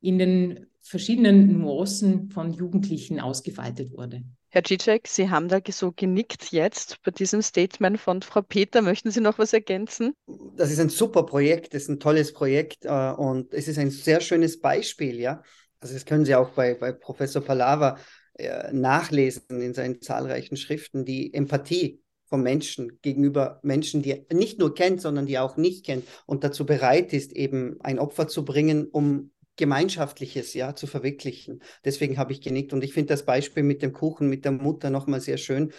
in 0.00 0.18
den 0.18 0.66
verschiedenen 0.80 1.60
Nuancen 1.60 2.30
von 2.30 2.52
Jugendlichen 2.52 3.20
ausgefaltet 3.20 3.92
wurde. 3.92 4.24
Herr 4.50 4.64
Cicek, 4.64 5.06
Sie 5.06 5.28
haben 5.28 5.48
da 5.48 5.60
so 5.70 5.92
genickt 5.92 6.52
jetzt 6.52 7.02
bei 7.02 7.10
diesem 7.10 7.42
Statement 7.42 8.00
von 8.00 8.22
Frau 8.22 8.40
Peter. 8.40 8.80
Möchten 8.80 9.10
Sie 9.10 9.20
noch 9.20 9.38
was 9.38 9.52
ergänzen? 9.52 10.14
Das 10.56 10.70
ist 10.70 10.80
ein 10.80 10.88
super 10.88 11.24
Projekt, 11.24 11.74
das 11.74 11.82
ist 11.82 11.88
ein 11.90 12.00
tolles 12.00 12.32
Projekt 12.32 12.86
äh, 12.86 13.12
und 13.12 13.52
es 13.52 13.68
ist 13.68 13.78
ein 13.78 13.90
sehr 13.90 14.20
schönes 14.20 14.60
Beispiel, 14.60 15.20
ja. 15.20 15.42
Also 15.80 15.94
das 15.94 16.06
können 16.06 16.24
Sie 16.24 16.34
auch 16.34 16.50
bei, 16.50 16.74
bei 16.74 16.92
Professor 16.92 17.42
Palava 17.42 17.98
äh, 18.34 18.72
nachlesen 18.72 19.60
in 19.60 19.74
seinen 19.74 20.00
zahlreichen 20.00 20.56
Schriften, 20.56 21.04
die 21.04 21.34
Empathie 21.34 22.00
von 22.24 22.42
Menschen 22.42 22.98
gegenüber 23.02 23.60
Menschen, 23.62 24.00
die 24.00 24.12
er 24.12 24.34
nicht 24.34 24.58
nur 24.58 24.74
kennt, 24.74 25.02
sondern 25.02 25.26
die 25.26 25.34
er 25.34 25.44
auch 25.44 25.58
nicht 25.58 25.84
kennt 25.84 26.06
und 26.24 26.42
dazu 26.42 26.64
bereit 26.64 27.12
ist, 27.12 27.32
eben 27.32 27.76
ein 27.80 27.98
Opfer 27.98 28.28
zu 28.28 28.44
bringen, 28.44 28.86
um 28.86 29.30
Gemeinschaftliches 29.58 30.54
ja 30.54 30.74
zu 30.74 30.86
verwirklichen. 30.86 31.62
Deswegen 31.84 32.16
habe 32.16 32.32
ich 32.32 32.40
genickt 32.40 32.72
und 32.72 32.82
ich 32.82 32.94
finde 32.94 33.08
das 33.12 33.26
Beispiel 33.26 33.62
mit 33.62 33.82
dem 33.82 33.92
Kuchen 33.92 34.28
mit 34.30 34.44
der 34.46 34.52
Mutter 34.52 34.88
nochmal 34.88 35.20
sehr 35.20 35.36
schön, 35.36 35.72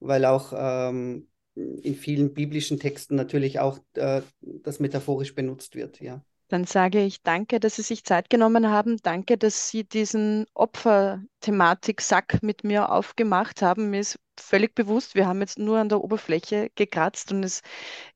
weil 0.00 0.26
auch 0.26 0.52
ähm, 0.54 1.28
in 1.54 1.94
vielen 1.94 2.34
biblischen 2.34 2.78
Texten 2.78 3.14
natürlich 3.14 3.60
auch 3.60 3.78
äh, 3.94 4.22
das 4.40 4.80
metaphorisch 4.80 5.34
benutzt 5.34 5.74
wird, 5.74 6.00
ja. 6.00 6.22
Dann 6.48 6.64
sage 6.64 7.02
ich 7.02 7.22
danke, 7.22 7.60
dass 7.60 7.76
Sie 7.76 7.82
sich 7.82 8.04
Zeit 8.04 8.28
genommen 8.28 8.68
haben. 8.68 8.98
Danke, 9.02 9.38
dass 9.38 9.70
Sie 9.70 9.84
diesen 9.84 10.44
Opferthematik-Sack 10.52 12.42
mit 12.42 12.62
mir 12.62 12.92
aufgemacht 12.92 13.62
haben. 13.62 13.88
Mir 13.88 14.00
ist 14.00 14.18
völlig 14.38 14.74
bewusst, 14.74 15.14
wir 15.14 15.26
haben 15.26 15.40
jetzt 15.40 15.58
nur 15.58 15.78
an 15.78 15.88
der 15.88 16.02
Oberfläche 16.04 16.68
gekratzt 16.74 17.32
und 17.32 17.42
es 17.42 17.62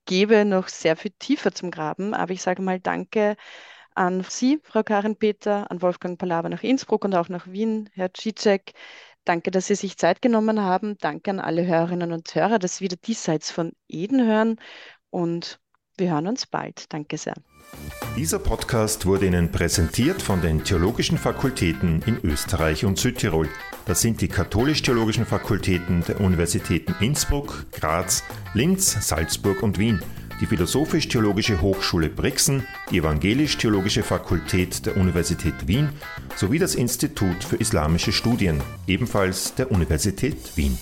gäbe 0.04 0.44
noch 0.44 0.68
sehr 0.68 0.96
viel 0.96 1.12
tiefer 1.18 1.52
zum 1.52 1.70
Graben. 1.70 2.12
Aber 2.12 2.32
ich 2.34 2.42
sage 2.42 2.60
mal 2.60 2.78
danke 2.78 3.36
an 3.96 4.24
Sie, 4.28 4.60
Frau 4.62 4.82
Karin 4.82 5.16
Peter, 5.16 5.70
an 5.70 5.82
Wolfgang 5.82 6.18
Palaver 6.18 6.48
nach 6.48 6.62
Innsbruck 6.62 7.04
und 7.04 7.14
auch 7.14 7.28
nach 7.28 7.46
Wien, 7.46 7.88
Herr 7.94 8.10
Cicek. 8.16 8.72
Danke, 9.24 9.50
dass 9.50 9.66
Sie 9.66 9.74
sich 9.74 9.96
Zeit 9.96 10.22
genommen 10.22 10.60
haben. 10.60 10.96
Danke 10.98 11.30
an 11.30 11.40
alle 11.40 11.66
Hörerinnen 11.66 12.12
und 12.12 12.32
Hörer, 12.34 12.58
dass 12.58 12.76
Sie 12.76 12.84
wieder 12.84 12.96
diesseits 12.96 13.50
von 13.50 13.72
Eden 13.88 14.24
hören. 14.24 14.56
Und 15.10 15.58
wir 15.98 16.10
hören 16.10 16.28
uns 16.28 16.46
bald. 16.46 16.92
Danke 16.92 17.18
sehr. 17.18 17.34
Dieser 18.16 18.38
Podcast 18.38 19.06
wurde 19.06 19.26
Ihnen 19.26 19.50
präsentiert 19.50 20.22
von 20.22 20.40
den 20.40 20.62
Theologischen 20.62 21.18
Fakultäten 21.18 22.02
in 22.06 22.18
Österreich 22.22 22.84
und 22.84 22.98
Südtirol. 22.98 23.48
Das 23.86 24.00
sind 24.00 24.20
die 24.20 24.28
katholisch-theologischen 24.28 25.26
Fakultäten 25.26 26.04
der 26.06 26.20
Universitäten 26.20 26.94
Innsbruck, 27.00 27.66
Graz, 27.72 28.22
Linz, 28.54 29.08
Salzburg 29.08 29.62
und 29.62 29.78
Wien 29.78 30.00
die 30.40 30.46
Philosophisch-Theologische 30.46 31.60
Hochschule 31.60 32.08
Brixen, 32.08 32.66
die 32.90 32.98
Evangelisch-Theologische 32.98 34.02
Fakultät 34.02 34.84
der 34.86 34.96
Universität 34.96 35.66
Wien 35.66 35.90
sowie 36.36 36.58
das 36.58 36.74
Institut 36.74 37.42
für 37.44 37.56
Islamische 37.56 38.12
Studien, 38.12 38.62
ebenfalls 38.86 39.54
der 39.54 39.70
Universität 39.70 40.56
Wien. 40.56 40.78